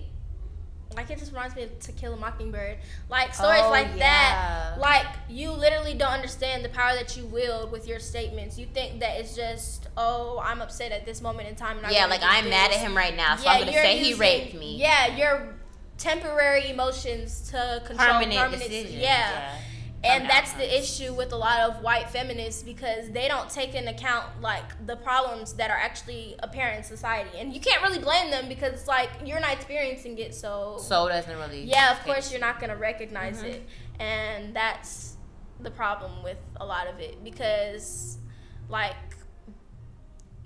like 0.96 1.10
it 1.10 1.20
just 1.20 1.32
reminds 1.32 1.56
me 1.56 1.64
of 1.64 1.80
To 1.80 1.92
Kill 1.92 2.14
a 2.14 2.18
Mockingbird. 2.18 2.78
Like 3.10 3.34
stories 3.34 3.62
Oh, 3.64 3.70
like 3.70 3.98
that. 4.00 4.76
Like 4.80 5.06
you 5.30 5.52
literally 5.52 5.94
don't 5.94 6.12
understand 6.12 6.64
the 6.64 6.70
power 6.70 6.94
that 6.96 7.18
you 7.18 7.26
wield 7.26 7.72
with 7.72 7.88
your 7.88 8.00
statements. 8.00 8.58
You 8.58 8.66
think 8.68 9.00
that 9.02 9.18
it's 9.20 9.36
just, 9.36 9.88
oh, 9.98 10.42
I'm 10.44 10.62
upset 10.62 10.92
at 10.92 11.06
this 11.06 11.22
moment 11.22 11.50
in 11.50 11.56
time 11.56 11.78
yeah, 11.90 12.06
like 12.06 12.22
I'm 12.24 12.50
mad 12.50 12.72
at 12.72 12.78
him 12.78 12.96
right 12.96 13.16
now, 13.16 13.36
so 13.36 13.44
Yeah, 13.46 13.52
I'm 13.52 13.60
gonna 13.62 13.72
say 13.74 13.98
he 13.98 14.10
using- 14.10 14.20
raped 14.22 14.54
me. 14.54 14.78
Yeah, 14.78 15.16
your 15.18 15.56
temporary 15.98 16.70
emotions 16.70 17.50
to 17.52 17.82
control 17.86 18.08
permanent, 18.14 18.34
permanent, 18.40 18.62
decisions. 18.70 18.96
yeah. 18.96 19.30
Permanent 19.30 19.62
And 20.06 20.30
that's 20.30 20.54
the 20.54 20.80
issue 20.80 21.14
with 21.14 21.32
a 21.32 21.36
lot 21.36 21.62
of 21.62 21.82
white 21.82 22.10
feminists 22.10 22.62
because 22.64 23.10
they 23.10 23.28
don't 23.28 23.50
take 23.50 23.74
into 23.74 23.92
account 23.92 24.42
like 24.42 24.86
the 24.86 24.96
problems 24.96 25.54
that 25.54 25.72
are 25.72 25.78
actually 25.78 26.36
apparent 26.40 26.78
in 26.78 26.84
society. 26.84 27.32
And 27.40 27.54
you 27.54 27.60
can't 27.60 27.82
really 27.82 28.00
blame 28.00 28.30
them 28.32 28.48
because 28.48 28.74
it's 28.74 28.88
like 28.88 29.10
you're 29.26 29.40
not 29.40 29.54
experiencing 29.54 30.18
it, 30.20 30.36
so, 30.36 30.78
So 30.80 31.08
doesn't 31.10 31.36
really. 31.38 31.64
yeah, 31.64 31.92
of 31.92 32.00
course 32.04 32.32
you're 32.32 32.42
not 32.42 32.60
gonna 32.60 32.76
recognize 32.76 33.42
Mhm. 33.42 33.46
it. 33.56 33.70
And 34.00 34.56
that's 34.56 35.14
the 35.60 35.72
problem 35.72 36.22
with 36.24 36.38
a 36.58 36.66
lot 36.66 36.88
of 36.88 37.00
it 37.00 37.24
because 37.24 38.18
like 38.70 38.96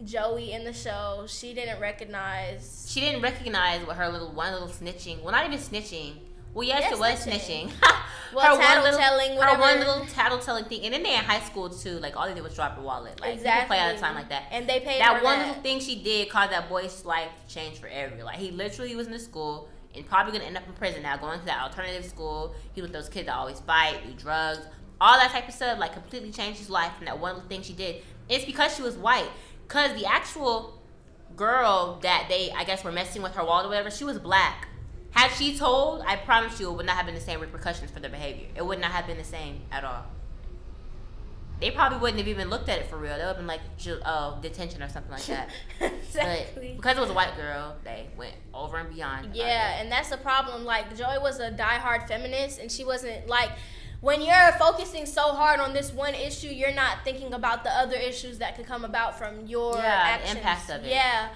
Joey 0.03 0.53
in 0.53 0.63
the 0.63 0.71
show, 0.73 1.25
she 1.27 1.53
didn't 1.53 1.81
recognize 1.81 2.87
She 2.89 3.01
didn't 3.01 3.21
recognize 3.21 3.85
what 3.85 3.97
her 3.97 4.07
little 4.09 4.31
one 4.31 4.53
little 4.53 4.69
snitching. 4.69 5.21
Well, 5.21 5.33
not 5.33 5.45
even 5.45 5.59
snitching. 5.59 6.19
Well, 6.53 6.67
yes, 6.67 6.81
Yes, 6.81 6.93
it 6.93 6.99
was 6.99 7.25
snitching. 7.25 7.69
snitching. 7.69 7.95
Well, 8.31 8.59
one 8.59 8.83
little, 8.83 8.99
tattletelling, 8.99 9.41
her 9.41 9.59
one 9.59 9.79
little 9.79 10.05
tattletailing 10.05 10.67
thing, 10.67 10.83
and 10.83 10.93
then 10.93 11.01
they 11.01 11.15
in 11.15 11.23
high 11.23 11.39
school 11.39 11.67
too. 11.67 11.97
Like 11.97 12.15
all 12.15 12.27
they 12.27 12.35
did 12.35 12.43
was 12.43 12.53
drop 12.53 12.75
her 12.75 12.81
wallet. 12.83 13.19
Like 13.19 13.37
people 13.37 13.51
play 13.65 13.79
all 13.79 13.91
the 13.91 13.99
time 13.99 14.13
like 14.13 14.29
that. 14.29 14.43
And 14.51 14.69
they 14.69 14.79
paid 14.81 15.01
that 15.01 15.17
her 15.17 15.23
one 15.23 15.39
that. 15.39 15.47
little 15.47 15.63
thing 15.63 15.79
she 15.79 15.95
did 16.03 16.29
caused 16.29 16.51
that 16.51 16.69
boy's 16.69 17.03
life 17.05 17.29
to 17.47 17.51
change 17.51 17.79
forever. 17.79 18.23
Like 18.23 18.37
he 18.37 18.51
literally 18.51 18.95
was 18.95 19.07
in 19.07 19.13
the 19.13 19.19
school 19.19 19.67
and 19.95 20.05
probably 20.05 20.31
gonna 20.33 20.43
end 20.43 20.57
up 20.57 20.67
in 20.67 20.73
prison 20.73 21.01
now, 21.01 21.17
going 21.17 21.39
to 21.39 21.45
that 21.47 21.59
alternative 21.63 22.05
school. 22.05 22.53
He 22.73 22.83
was 22.83 22.91
those 22.91 23.09
kids 23.09 23.25
that 23.25 23.35
always 23.35 23.61
fight, 23.61 24.05
do 24.05 24.13
drugs, 24.13 24.61
all 25.01 25.17
that 25.17 25.31
type 25.31 25.47
of 25.47 25.53
stuff. 25.55 25.79
Like 25.79 25.93
completely 25.93 26.31
changed 26.31 26.59
his 26.59 26.69
life 26.69 26.91
from 26.97 27.05
that 27.07 27.17
one 27.17 27.33
little 27.33 27.49
thing 27.49 27.63
she 27.63 27.73
did. 27.73 28.03
It's 28.29 28.45
because 28.45 28.75
she 28.75 28.83
was 28.83 28.95
white. 28.95 29.29
Cause 29.69 29.99
the 29.99 30.05
actual 30.05 30.79
girl 31.35 31.99
that 32.03 32.27
they, 32.29 32.51
I 32.51 32.63
guess, 32.63 32.83
were 32.83 32.91
messing 32.91 33.23
with 33.23 33.33
her 33.33 33.43
wallet 33.43 33.65
or 33.65 33.69
whatever, 33.69 33.89
she 33.89 34.03
was 34.03 34.19
black. 34.19 34.67
Had 35.11 35.31
she 35.31 35.57
told, 35.57 36.01
I 36.05 36.15
promise 36.17 36.59
you, 36.59 36.69
it 36.69 36.75
would 36.75 36.85
not 36.85 36.95
have 36.95 37.05
been 37.05 37.15
the 37.15 37.21
same 37.21 37.39
repercussions 37.39 37.91
for 37.91 37.99
their 37.99 38.11
behavior. 38.11 38.47
It 38.55 38.65
would 38.65 38.79
not 38.79 38.91
have 38.91 39.07
been 39.07 39.17
the 39.17 39.23
same 39.23 39.61
at 39.71 39.83
all. 39.83 40.05
They 41.59 41.71
probably 41.71 41.97
wouldn't 41.99 42.19
have 42.19 42.27
even 42.29 42.49
looked 42.49 42.69
at 42.69 42.79
it 42.79 42.89
for 42.89 42.97
real. 42.97 43.17
They 43.17 43.23
would 43.23 43.35
have 43.35 43.37
been 43.37 43.47
like, 43.47 43.59
oh, 44.05 44.39
detention 44.41 44.81
or 44.81 44.87
something 44.87 45.11
like 45.11 45.25
that. 45.25 45.49
exactly. 45.81 46.69
But 46.69 46.77
because 46.77 46.97
it 46.97 47.01
was 47.01 47.09
a 47.09 47.13
white 47.13 47.35
girl, 47.35 47.75
they 47.83 48.07
went 48.15 48.35
over 48.53 48.77
and 48.77 48.93
beyond. 48.93 49.35
Yeah, 49.35 49.79
and 49.81 49.91
that's 49.91 50.09
the 50.09 50.17
problem. 50.17 50.63
Like 50.63 50.95
Joy 50.95 51.17
was 51.21 51.39
a 51.39 51.51
diehard 51.51 52.07
feminist, 52.07 52.59
and 52.59 52.71
she 52.71 52.83
wasn't 52.85 53.27
like. 53.27 53.51
When 54.01 54.21
you're 54.21 54.53
focusing 54.57 55.05
so 55.05 55.33
hard 55.33 55.59
on 55.59 55.73
this 55.73 55.91
one 55.91 56.13
issue, 56.15 56.47
you're 56.47 56.73
not 56.73 56.99
thinking 57.03 57.33
about 57.33 57.65
the 57.65 57.69
other 57.69 57.97
issues 57.97 58.37
that 58.37 58.55
could 58.55 58.65
come 58.65 58.85
about 58.85 59.17
from 59.17 59.45
your 59.45 59.75
Yeah, 59.75 59.81
the 59.81 59.89
actions. 60.23 60.37
impact 60.37 60.69
of 60.69 60.85
it. 60.85 60.89
Yeah, 60.89 61.27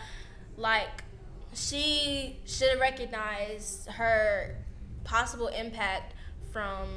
like 0.55 1.03
she 1.55 2.39
should 2.45 2.69
have 2.69 2.79
recognized 2.79 3.87
her 3.87 4.57
possible 5.03 5.47
impact 5.47 6.13
from 6.51 6.87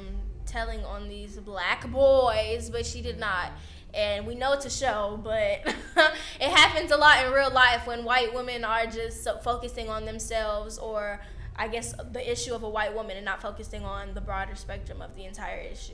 telling 0.45 0.83
on 0.85 1.09
these 1.09 1.37
black 1.37 1.89
boys, 1.91 2.69
but 2.69 2.85
she 2.85 3.01
did 3.01 3.19
not. 3.19 3.51
And 3.93 4.27
we 4.27 4.35
know 4.35 4.53
it's 4.53 4.65
a 4.65 4.69
show, 4.69 5.19
but 5.23 5.33
it 6.39 6.49
happens 6.51 6.91
a 6.91 6.97
lot 6.97 7.25
in 7.25 7.31
real 7.31 7.51
life 7.51 7.87
when 7.87 8.03
white 8.03 8.33
women 8.33 8.63
are 8.63 8.85
just 8.85 9.23
so 9.23 9.37
focusing 9.37 9.89
on 9.89 10.05
themselves 10.05 10.77
or 10.77 11.21
I 11.55 11.67
guess 11.67 11.93
the 12.11 12.31
issue 12.31 12.53
of 12.53 12.63
a 12.63 12.69
white 12.69 12.93
woman 12.93 13.17
and 13.17 13.25
not 13.25 13.41
focusing 13.41 13.83
on 13.83 14.13
the 14.13 14.21
broader 14.21 14.55
spectrum 14.55 15.01
of 15.01 15.15
the 15.15 15.25
entire 15.25 15.59
issue. 15.59 15.93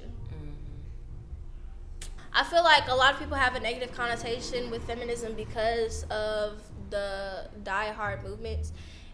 I 2.36 2.44
feel 2.44 2.64
like 2.64 2.88
a 2.88 2.96
lot 2.96 3.14
of 3.14 3.20
people 3.20 3.38
have 3.38 3.56
a 3.56 3.60
negative 3.60 3.96
connotation 3.96 4.72
with 4.72 4.84
feminism 4.84 5.34
because 5.34 6.04
of 6.10 6.62
the 6.90 7.48
die-hard 7.64 8.24
movements. 8.24 8.72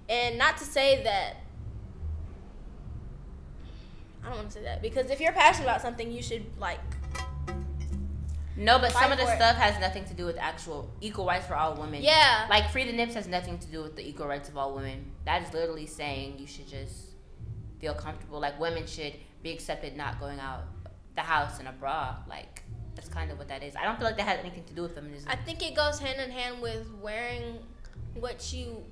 And 0.07 0.37
not 0.37 0.57
to 0.57 0.63
say 0.63 1.03
that 1.03 1.37
I 4.23 4.29
don't 4.29 4.37
want 4.37 4.49
to 4.49 4.53
say 4.55 4.63
that 4.63 4.81
because 4.81 5.09
if 5.09 5.19
you're 5.19 5.31
passionate 5.31 5.65
about 5.65 5.81
something, 5.81 6.11
you 6.11 6.21
should 6.21 6.45
like 6.59 6.79
No, 8.57 8.79
but 8.79 8.91
some 8.91 9.11
of 9.11 9.17
the 9.17 9.25
for 9.25 9.31
it. 9.31 9.35
stuff 9.37 9.55
has 9.55 9.79
nothing 9.79 10.05
to 10.05 10.13
do 10.13 10.25
with 10.25 10.37
actual 10.37 10.89
equal 10.99 11.25
rights 11.25 11.47
for 11.47 11.55
all 11.55 11.75
women. 11.75 12.01
Yeah. 12.01 12.45
Like 12.49 12.69
free 12.71 12.85
the 12.85 12.93
nips 12.93 13.13
has 13.13 13.27
nothing 13.27 13.57
to 13.59 13.67
do 13.67 13.81
with 13.81 13.95
the 13.95 14.07
equal 14.07 14.27
rights 14.27 14.49
of 14.49 14.57
all 14.57 14.75
women. 14.75 15.11
That 15.25 15.43
is 15.43 15.53
literally 15.53 15.85
saying 15.85 16.39
you 16.39 16.47
should 16.47 16.67
just 16.67 17.11
feel 17.79 17.93
comfortable. 17.93 18.39
Like 18.39 18.59
women 18.59 18.85
should 18.85 19.13
be 19.41 19.51
accepted 19.51 19.95
not 19.95 20.19
going 20.19 20.39
out 20.39 20.63
the 21.15 21.21
house 21.21 21.59
in 21.59 21.67
a 21.67 21.71
bra. 21.71 22.15
Like 22.27 22.63
that's 22.99 23.09
kind 23.13 23.31
of 23.31 23.37
what 23.37 23.47
that 23.47 23.63
is. 23.63 23.75
I 23.77 23.83
don't 23.83 23.97
feel 23.97 24.05
like 24.07 24.17
that 24.17 24.27
has 24.27 24.39
anything 24.39 24.65
to 24.65 24.73
do 24.73 24.81
with 24.83 24.93
feminism. 24.95 25.29
I 25.31 25.37
think 25.37 25.63
it 25.63 25.73
goes 25.73 25.99
hand 25.99 26.19
in 26.19 26.31
hand 26.31 26.61
with 26.61 26.85
wearing 27.01 27.59
what 28.15 28.51
you 28.51 28.83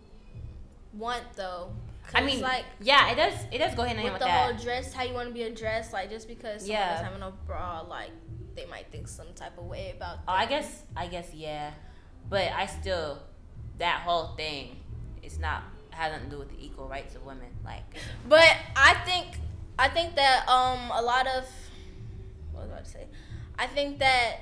want 0.94 1.24
though. 1.36 1.72
I 2.16 2.22
mean, 2.22 2.40
like 2.40 2.64
yeah, 2.80 3.12
it 3.12 3.16
does. 3.16 3.34
It 3.52 3.58
does 3.58 3.76
go 3.76 3.84
hand 3.84 3.98
in 3.98 4.04
hand 4.06 4.14
with 4.14 4.22
with 4.22 4.28
the 4.30 4.32
whole 4.34 4.54
that. 4.54 4.62
dress, 4.62 4.94
how 4.94 5.04
you 5.04 5.14
want 5.14 5.28
to 5.28 5.34
be 5.34 5.44
addressed, 5.44 5.92
like 5.92 6.10
just 6.10 6.28
because 6.30 6.62
someone 6.62 6.80
Yeah. 6.80 7.04
having 7.04 7.22
a 7.22 7.32
bra, 7.46 7.82
like 7.82 8.12
they 8.56 8.66
might 8.66 8.88
think 8.94 9.10
some 9.10 9.34
type 9.36 9.58
of 9.58 9.66
way 9.66 9.94
about. 9.96 10.20
Oh, 10.26 10.32
I 10.32 10.46
guess, 10.46 10.84
I 10.96 11.08
guess, 11.08 11.34
yeah. 11.34 11.72
But 12.30 12.52
I 12.54 12.66
still, 12.66 13.20
that 13.78 14.02
whole 14.02 14.36
thing, 14.38 14.78
it's 15.22 15.38
not 15.38 15.64
has 15.90 16.14
nothing 16.14 16.30
to 16.30 16.36
do 16.36 16.40
with 16.40 16.50
the 16.50 16.64
equal 16.66 16.88
rights 16.88 17.16
of 17.16 17.26
women. 17.26 17.48
Like, 17.66 17.84
But 18.30 18.56
I 18.78 18.94
think 19.06 19.40
I 19.78 19.90
think 19.90 20.16
that 20.16 20.48
um 20.48 20.92
a 20.94 21.02
lot 21.02 21.28
of 21.28 21.44
what 22.54 22.64
was 22.64 22.72
I 22.72 22.74
about 22.74 22.86
to 22.86 22.92
say? 22.92 23.06
I 23.60 23.68
think 23.68 24.00
that 24.00 24.38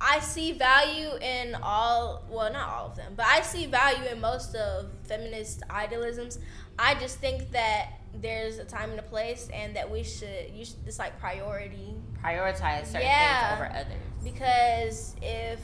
I 0.00 0.20
see 0.20 0.52
value 0.52 1.10
in 1.20 1.54
all 1.62 2.24
well 2.28 2.52
not 2.52 2.68
all 2.68 2.86
of 2.86 2.96
them, 2.96 3.14
but 3.16 3.26
I 3.26 3.40
see 3.42 3.66
value 3.66 4.04
in 4.10 4.20
most 4.20 4.54
of 4.54 4.86
feminist 5.04 5.62
idealisms. 5.70 6.38
I 6.78 6.94
just 6.96 7.18
think 7.18 7.50
that 7.52 7.90
there's 8.14 8.58
a 8.58 8.64
time 8.64 8.90
and 8.90 8.98
a 8.98 9.02
place 9.02 9.48
and 9.52 9.74
that 9.76 9.90
we 9.90 10.02
should 10.02 10.50
you 10.52 10.64
should 10.64 10.76
it's 10.86 10.98
like 10.98 11.18
priority 11.18 11.94
prioritize 12.22 12.86
certain 12.86 13.02
Yeah. 13.02 13.56
things 13.56 13.60
over 13.60 13.76
others. 13.78 14.02
because 14.22 15.16
if 15.20 15.60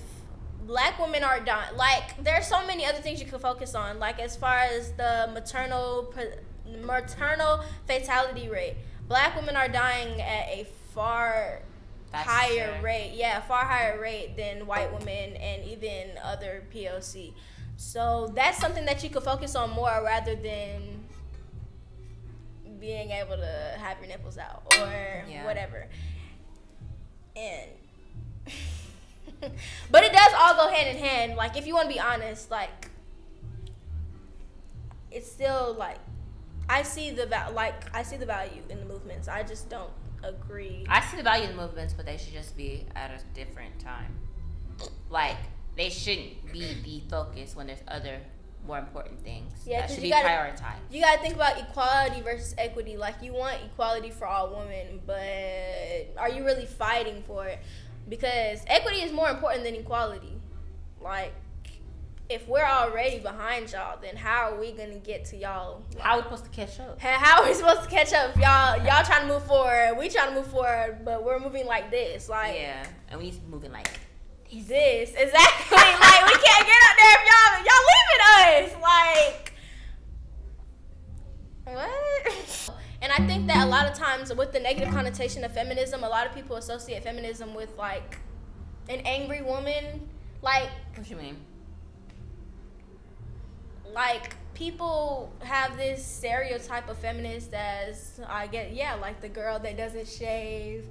black 0.67 0.99
women 0.99 1.23
are 1.23 1.41
dying 1.41 1.77
like 1.77 2.23
there's 2.25 2.47
so 2.47 2.67
many 2.67 2.85
other 2.85 2.99
things 2.99 3.21
you 3.21 3.27
could 3.27 3.41
focus 3.41 3.75
on 3.75 3.99
like 4.01 4.19
as 4.21 4.37
far 4.37 4.59
as 4.59 4.93
the 4.93 5.31
maternal 5.33 6.13
maternal 6.83 7.63
fatality 7.87 8.49
rate 8.49 8.77
black 9.09 9.35
women 9.37 9.57
are 9.57 9.69
dying 9.69 10.21
at 10.21 10.49
a 10.49 10.67
far 10.95 11.63
That's 12.13 12.29
higher 12.29 12.81
rate 12.83 13.13
yeah 13.15 13.41
far 13.41 13.65
higher 13.65 14.01
rate 14.01 14.37
than 14.37 14.67
white 14.67 14.93
women 14.93 15.37
and 15.37 15.65
even 15.65 16.11
other 16.23 16.65
poc 16.73 17.33
so 17.77 18.33
that's 18.35 18.59
something 18.59 18.85
that 18.85 19.03
you 19.05 19.11
could 19.11 19.23
focus 19.23 19.55
on 19.55 19.71
more 19.71 20.03
rather 20.05 20.35
than 20.35 21.05
being 22.81 23.11
able 23.11 23.37
to 23.37 23.75
have 23.79 23.99
your 23.99 24.09
nipples 24.09 24.39
out 24.39 24.63
or 24.79 25.25
Yeah. 25.29 25.45
whatever. 25.45 25.87
And 27.37 27.71
but 29.91 30.03
it 30.05 30.13
does 30.13 30.33
all 30.39 30.55
go 30.55 30.69
hand 30.69 30.89
in 30.97 31.03
hand 31.03 31.37
like 31.37 31.57
if 31.57 31.67
you 31.67 31.75
want 31.75 31.89
to 31.89 31.95
be 31.95 32.01
honest 32.01 32.51
like 32.51 32.91
it's 35.11 35.31
still 35.31 35.75
like 35.79 35.99
i 36.69 36.83
see 36.83 37.11
the 37.11 37.27
val- 37.27 37.53
like 37.53 37.75
i 37.95 38.03
see 38.03 38.17
the 38.17 38.27
value 38.27 38.63
in 38.69 38.79
the 38.79 38.85
movements 38.85 39.29
i 39.29 39.43
just 39.43 39.69
don't 39.71 39.91
agree 40.23 40.85
I 40.89 41.01
see 41.03 41.17
the 41.17 41.23
value 41.23 41.49
in 41.49 41.57
movements, 41.57 41.93
but 41.95 42.07
they 42.07 42.17
should 42.17 42.33
just 42.33 42.57
be 42.57 42.87
at 42.95 43.11
a 43.11 43.19
different 43.35 43.79
time. 43.79 44.15
Like, 45.11 45.37
they 45.77 45.91
shouldn't 45.91 46.53
be 46.53 46.75
the 46.85 47.03
focus 47.11 47.55
when 47.57 47.67
there's 47.67 47.83
other 47.89 48.19
more 48.67 48.79
important 48.79 49.23
things 49.25 49.53
Yeah, 49.65 49.81
that 49.81 49.89
should 49.89 49.99
you 49.99 50.03
be 50.05 50.11
gotta- 50.11 50.29
prioritized. 50.29 50.81
you 50.91 51.01
gotta 51.01 51.21
think 51.23 51.35
about 51.35 51.59
equality 51.59 52.21
versus 52.21 52.55
equity 52.59 52.95
like 52.99 53.15
you 53.23 53.33
want 53.33 53.57
equality 53.65 54.11
for 54.11 54.27
all 54.27 54.51
women 54.51 55.01
but 55.07 56.15
are 56.19 56.29
you 56.29 56.45
really 56.45 56.67
fighting 56.67 57.23
for 57.27 57.47
it 57.47 57.59
because 58.11 58.63
equity 58.67 58.99
is 58.99 59.13
more 59.13 59.31
important 59.31 59.65
than 59.65 59.75
equality 59.75 60.35
like 61.01 61.33
if 62.31 62.47
we're 62.47 62.65
already 62.65 63.19
behind 63.19 63.73
y'all 63.73 63.99
then 64.01 64.17
how 64.17 64.51
are 64.51 64.59
we 64.61 64.71
gonna 64.71 64.99
get 64.99 65.25
to 65.25 65.37
y'all 65.37 65.83
How 65.99 66.13
are 66.13 66.19
we 66.19 66.23
supposed 66.23 66.45
to 66.45 66.51
catch 66.51 66.79
up? 66.79 67.01
How- 67.01 67.43
are 67.43 67.49
we 67.49 67.55
supposed 67.55 67.83
to 67.83 67.89
catch 67.89 68.13
up? 68.13 68.37
Y'all, 68.37 68.77
y'all 68.87 69.05
trying 69.05 69.27
to 69.27 69.35
move 69.35 69.45
forward. 69.45 69.97
We 69.99 70.09
trying 70.09 70.29
to 70.31 70.35
move 70.37 70.47
forward, 70.47 71.01
but 71.05 71.25
we're 71.25 71.41
moving 71.41 71.67
like 71.67 71.91
this, 71.91 72.29
like 72.29 72.55
Yeah, 72.55 72.87
and 73.09 73.19
we 73.19 73.27
need 73.27 73.35
to 73.35 73.41
be 73.41 73.51
moving 73.51 73.73
like 73.73 73.89
this. 74.51 75.11
Exactly. 75.11 75.77
like 75.77 76.27
we 76.27 76.37
can't 76.47 76.67
get 76.67 76.81
up 76.89 76.97
there 76.97 77.17
if 77.19 77.23
y'all 77.31 77.55
y'all 77.67 77.85
leaving 77.91 78.23
us. 78.65 78.83
Like 78.83 79.53
what? 81.65 82.77
And 83.03 83.13
I 83.13 83.27
think 83.27 83.47
that 83.47 83.67
a 83.67 83.71
lot 83.71 83.91
of 83.91 83.95
times 83.97 84.33
with 84.35 84.53
the 84.53 84.61
negative 84.61 84.93
connotation 84.93 85.43
of 85.43 85.53
feminism, 85.53 86.05
a 86.05 86.09
lot 86.09 86.27
of 86.27 86.35
people 86.35 86.57
associate 86.57 87.03
feminism 87.03 87.55
with 87.55 87.77
like 87.77 88.19
an 88.89 89.01
angry 89.05 89.43
woman. 89.43 90.09
Like 90.43 90.69
what 90.95 91.09
you 91.09 91.17
mean? 91.17 91.37
Like 93.95 94.37
people 94.55 95.33
have 95.41 95.77
this 95.77 96.05
stereotype 96.05 96.89
of 96.89 96.99
feminist 96.99 97.53
as 97.55 98.21
I 98.29 98.47
get 98.47 98.73
yeah 98.75 98.95
like 98.97 99.21
the 99.21 99.29
girl 99.29 99.59
that 99.61 99.77
doesn't 99.77 100.07
shave 100.09 100.85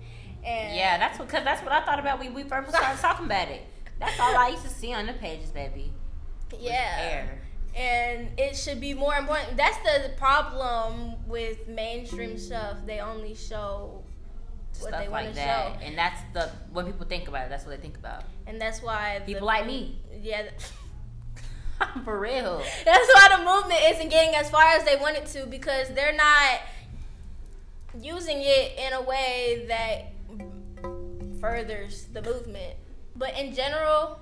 and 0.44 0.76
Yeah, 0.76 0.98
that's 0.98 1.18
because 1.18 1.44
that's 1.44 1.62
what 1.62 1.72
I 1.74 1.82
thought 1.86 2.00
about 2.00 2.20
when 2.20 2.34
we 2.34 2.44
first 2.44 2.70
started 2.70 3.00
talking 3.02 3.26
about 3.26 3.50
it. 3.50 3.62
That's 4.00 4.18
all 4.20 4.36
I 4.38 4.50
used 4.50 4.64
to 4.64 4.70
see 4.70 4.94
on 4.94 5.06
the 5.06 5.14
pages, 5.14 5.50
baby. 5.50 5.92
yeah 6.58 6.72
hair. 6.98 7.42
and 7.76 8.30
it 8.40 8.56
should 8.56 8.80
be 8.82 8.94
more 8.96 9.16
important 9.16 9.56
that's 9.58 9.78
the 9.80 10.12
problem 10.18 11.14
with 11.28 11.68
mainstream 11.68 12.38
stuff 12.38 12.78
they 12.88 13.00
only 13.00 13.36
show 13.36 14.02
what 14.80 14.90
Stuff 14.90 15.02
they 15.04 15.10
want 15.10 15.26
like 15.26 15.30
to 15.34 15.36
that, 15.36 15.74
show 15.80 15.86
and 15.86 15.98
that's 15.98 16.22
the 16.34 16.50
when 16.72 16.86
people 16.86 17.06
think 17.06 17.28
about 17.28 17.46
it. 17.46 17.50
That's 17.50 17.66
what 17.66 17.76
they 17.76 17.82
think 17.82 17.98
about. 17.98 18.24
and 18.48 18.60
that's 18.62 18.82
why 18.82 19.20
the- 19.20 19.26
People 19.34 19.46
like 19.48 19.66
me. 19.68 20.00
yeah 20.22 20.44
For 22.06 22.20
real. 22.20 22.62
That's 22.86 23.08
why 23.14 23.38
the 23.38 23.44
movement 23.44 23.80
isn't 23.86 24.10
getting 24.10 24.36
as 24.36 24.50
far 24.50 24.64
as 24.64 24.84
they 24.86 24.96
want 24.96 25.18
it 25.18 25.26
to 25.28 25.46
because 25.46 25.90
they're 25.90 26.16
not 26.16 26.62
using 28.02 28.38
it 28.40 28.78
in 28.78 28.94
a 28.94 29.02
way 29.02 29.66
that 29.68 30.14
furthers 31.40 32.06
the 32.14 32.22
movement. 32.22 32.76
But 33.16 33.38
in 33.38 33.54
general, 33.54 34.20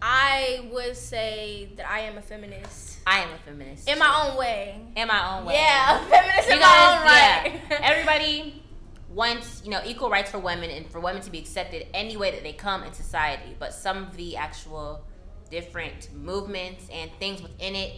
I 0.00 0.68
would 0.72 0.96
say 0.96 1.72
that 1.76 1.88
I 1.90 2.00
am 2.00 2.18
a 2.18 2.22
feminist 2.22 2.98
I 3.06 3.20
am 3.20 3.30
a 3.32 3.38
feminist. 3.38 3.88
in 3.88 3.98
my 3.98 4.28
own 4.28 4.38
way. 4.38 4.80
in 4.96 5.08
my 5.08 5.36
own 5.38 5.44
way. 5.44 5.54
Yeah, 5.54 6.00
a 6.00 6.08
feminist 6.08 6.48
in 6.50 6.60
my 6.60 6.66
own 6.66 7.06
yeah, 7.06 7.42
right. 7.42 7.62
everybody 7.82 8.62
wants 9.10 9.62
you 9.64 9.70
know 9.70 9.80
equal 9.84 10.10
rights 10.10 10.30
for 10.30 10.38
women 10.38 10.70
and 10.70 10.88
for 10.90 11.00
women 11.00 11.22
to 11.22 11.30
be 11.30 11.38
accepted 11.38 11.86
any 11.94 12.16
way 12.16 12.30
that 12.30 12.42
they 12.42 12.52
come 12.52 12.84
in 12.84 12.92
society. 12.92 13.56
But 13.58 13.74
some 13.74 14.04
of 14.04 14.16
the 14.16 14.36
actual 14.36 15.04
different 15.50 16.12
movements 16.14 16.88
and 16.92 17.10
things 17.18 17.42
within 17.42 17.74
it, 17.74 17.92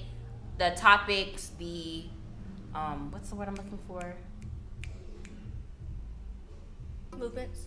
the 0.59 0.71
topics, 0.77 1.51
the 1.59 2.05
um, 2.75 3.11
what's 3.11 3.31
the 3.31 3.35
word 3.35 3.49
I'm 3.49 3.55
looking 3.57 3.79
for? 3.89 4.15
Movements. 7.17 7.67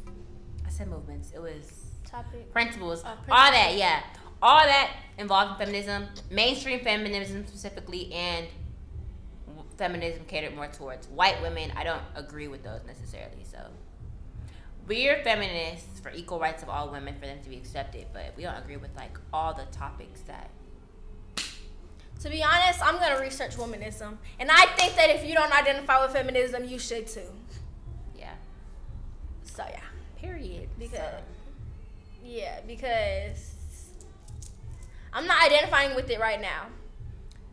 I 0.66 0.70
said 0.70 0.88
movements. 0.88 1.32
It 1.36 1.42
was 1.42 1.72
Topic. 2.06 2.52
principles, 2.52 3.02
Oh, 3.02 3.10
principles. 3.16 3.28
all 3.38 3.52
that, 3.52 3.76
yeah, 3.76 4.02
all 4.42 4.64
that 4.66 4.92
involved 5.18 5.52
in 5.60 5.68
feminism, 5.68 6.08
mainstream 6.32 6.80
feminism 6.80 7.46
specifically, 7.46 8.12
and 8.14 8.48
feminism 9.78 10.24
catered 10.26 10.56
more 10.56 10.68
towards 10.68 11.08
white 11.08 11.42
women. 11.42 11.72
I 11.76 11.84
don't 11.84 12.02
agree 12.16 12.48
with 12.48 12.64
those 12.64 12.82
necessarily. 12.86 13.44
So 13.44 13.58
we're 14.88 15.24
feminists 15.24 16.00
for 16.00 16.12
equal 16.12 16.40
rights 16.40 16.62
of 16.64 16.70
all 16.70 16.90
women 16.92 17.16
for 17.20 17.26
them 17.26 17.40
to 17.44 17.50
be 17.50 17.56
accepted, 17.58 18.08
but 18.14 18.34
we 18.36 18.44
don't 18.44 18.58
agree 18.58 18.78
with 18.78 18.96
like 18.96 19.18
all 19.34 19.54
the 19.54 19.66
topics 19.76 20.22
that. 20.22 20.50
To 22.22 22.30
be 22.30 22.42
honest, 22.44 22.80
I'm 22.82 23.00
gonna 23.00 23.20
research 23.20 23.58
womanism, 23.58 24.18
and 24.40 24.50
I 24.50 24.66
think 24.78 24.96
that 24.96 25.10
if 25.10 25.26
you 25.26 25.34
don't 25.34 25.52
identify 25.52 26.02
with 26.02 26.14
feminism, 26.14 26.64
you 26.66 26.80
should 26.80 27.08
too. 27.08 27.22
Yeah. 28.18 28.34
So 29.44 29.64
yeah, 29.70 29.80
Period. 30.22 30.70
because 30.80 31.00
So, 31.00 31.10
yeah, 32.24 32.60
because 32.66 33.90
I'm 35.12 35.28
not 35.28 35.44
identifying 35.46 35.96
with 35.96 36.10
it 36.10 36.20
right 36.20 36.40
now. 36.42 36.68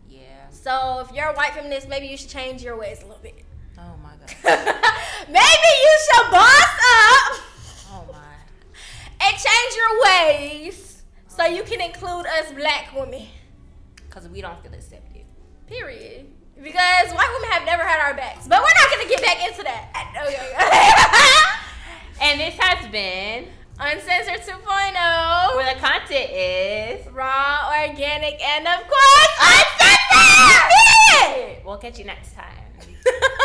yeah. 0.09 0.49
So 0.51 1.05
if 1.09 1.15
you're 1.17 1.27
a 1.29 1.35
white 1.35 1.53
feminist, 1.55 1.89
maybe 1.89 2.07
you 2.07 2.17
should 2.17 2.31
change 2.31 2.63
your 2.63 2.77
ways 2.77 3.03
a 3.03 3.07
little 3.07 3.23
bit. 3.23 3.45
Oh 3.77 3.97
my 4.03 4.11
god. 4.21 4.31
maybe 5.29 5.71
you 5.83 5.99
should 6.07 6.31
boss 6.31 6.70
up 6.91 7.41
Oh 7.93 8.05
my. 8.13 8.35
and 9.21 9.37
change 9.37 9.75
your 9.77 9.93
ways 10.03 11.03
so 11.29 11.45
you 11.47 11.63
can 11.63 11.81
include 11.81 12.27
us 12.27 12.53
black 12.53 12.93
women. 12.95 13.27
Because 14.09 14.29
we 14.29 14.41
don't 14.41 14.61
feel 14.63 14.75
accepted. 14.75 15.25
Period. 15.67 16.27
Because 16.61 17.13
white 17.13 17.31
women 17.37 17.51
have 17.51 17.65
never 17.65 17.83
had 17.85 18.01
our 18.01 18.15
backs. 18.15 18.47
But 18.49 18.61
we're 18.61 18.75
not 18.83 18.91
gonna 18.91 19.09
get 19.09 19.23
back 19.23 19.41
into 19.49 19.63
that. 19.63 19.87
Okay. 20.27 20.53
And 22.23 22.39
this 22.39 22.55
has 22.59 22.87
been 22.93 23.47
Uncensored 23.79 24.41
2.0. 24.47 25.57
where 25.57 25.75
the 25.75 25.81
content 25.81 26.31
is. 26.31 27.07
Raw, 27.11 27.71
organic, 27.81 28.39
and 28.47 28.67
of 28.69 28.87
course, 28.87 29.35
uncensored! 30.21 31.65
We'll 31.65 31.79
catch 31.79 31.99
you 31.99 32.05
next 32.05 32.35
time. 32.35 32.47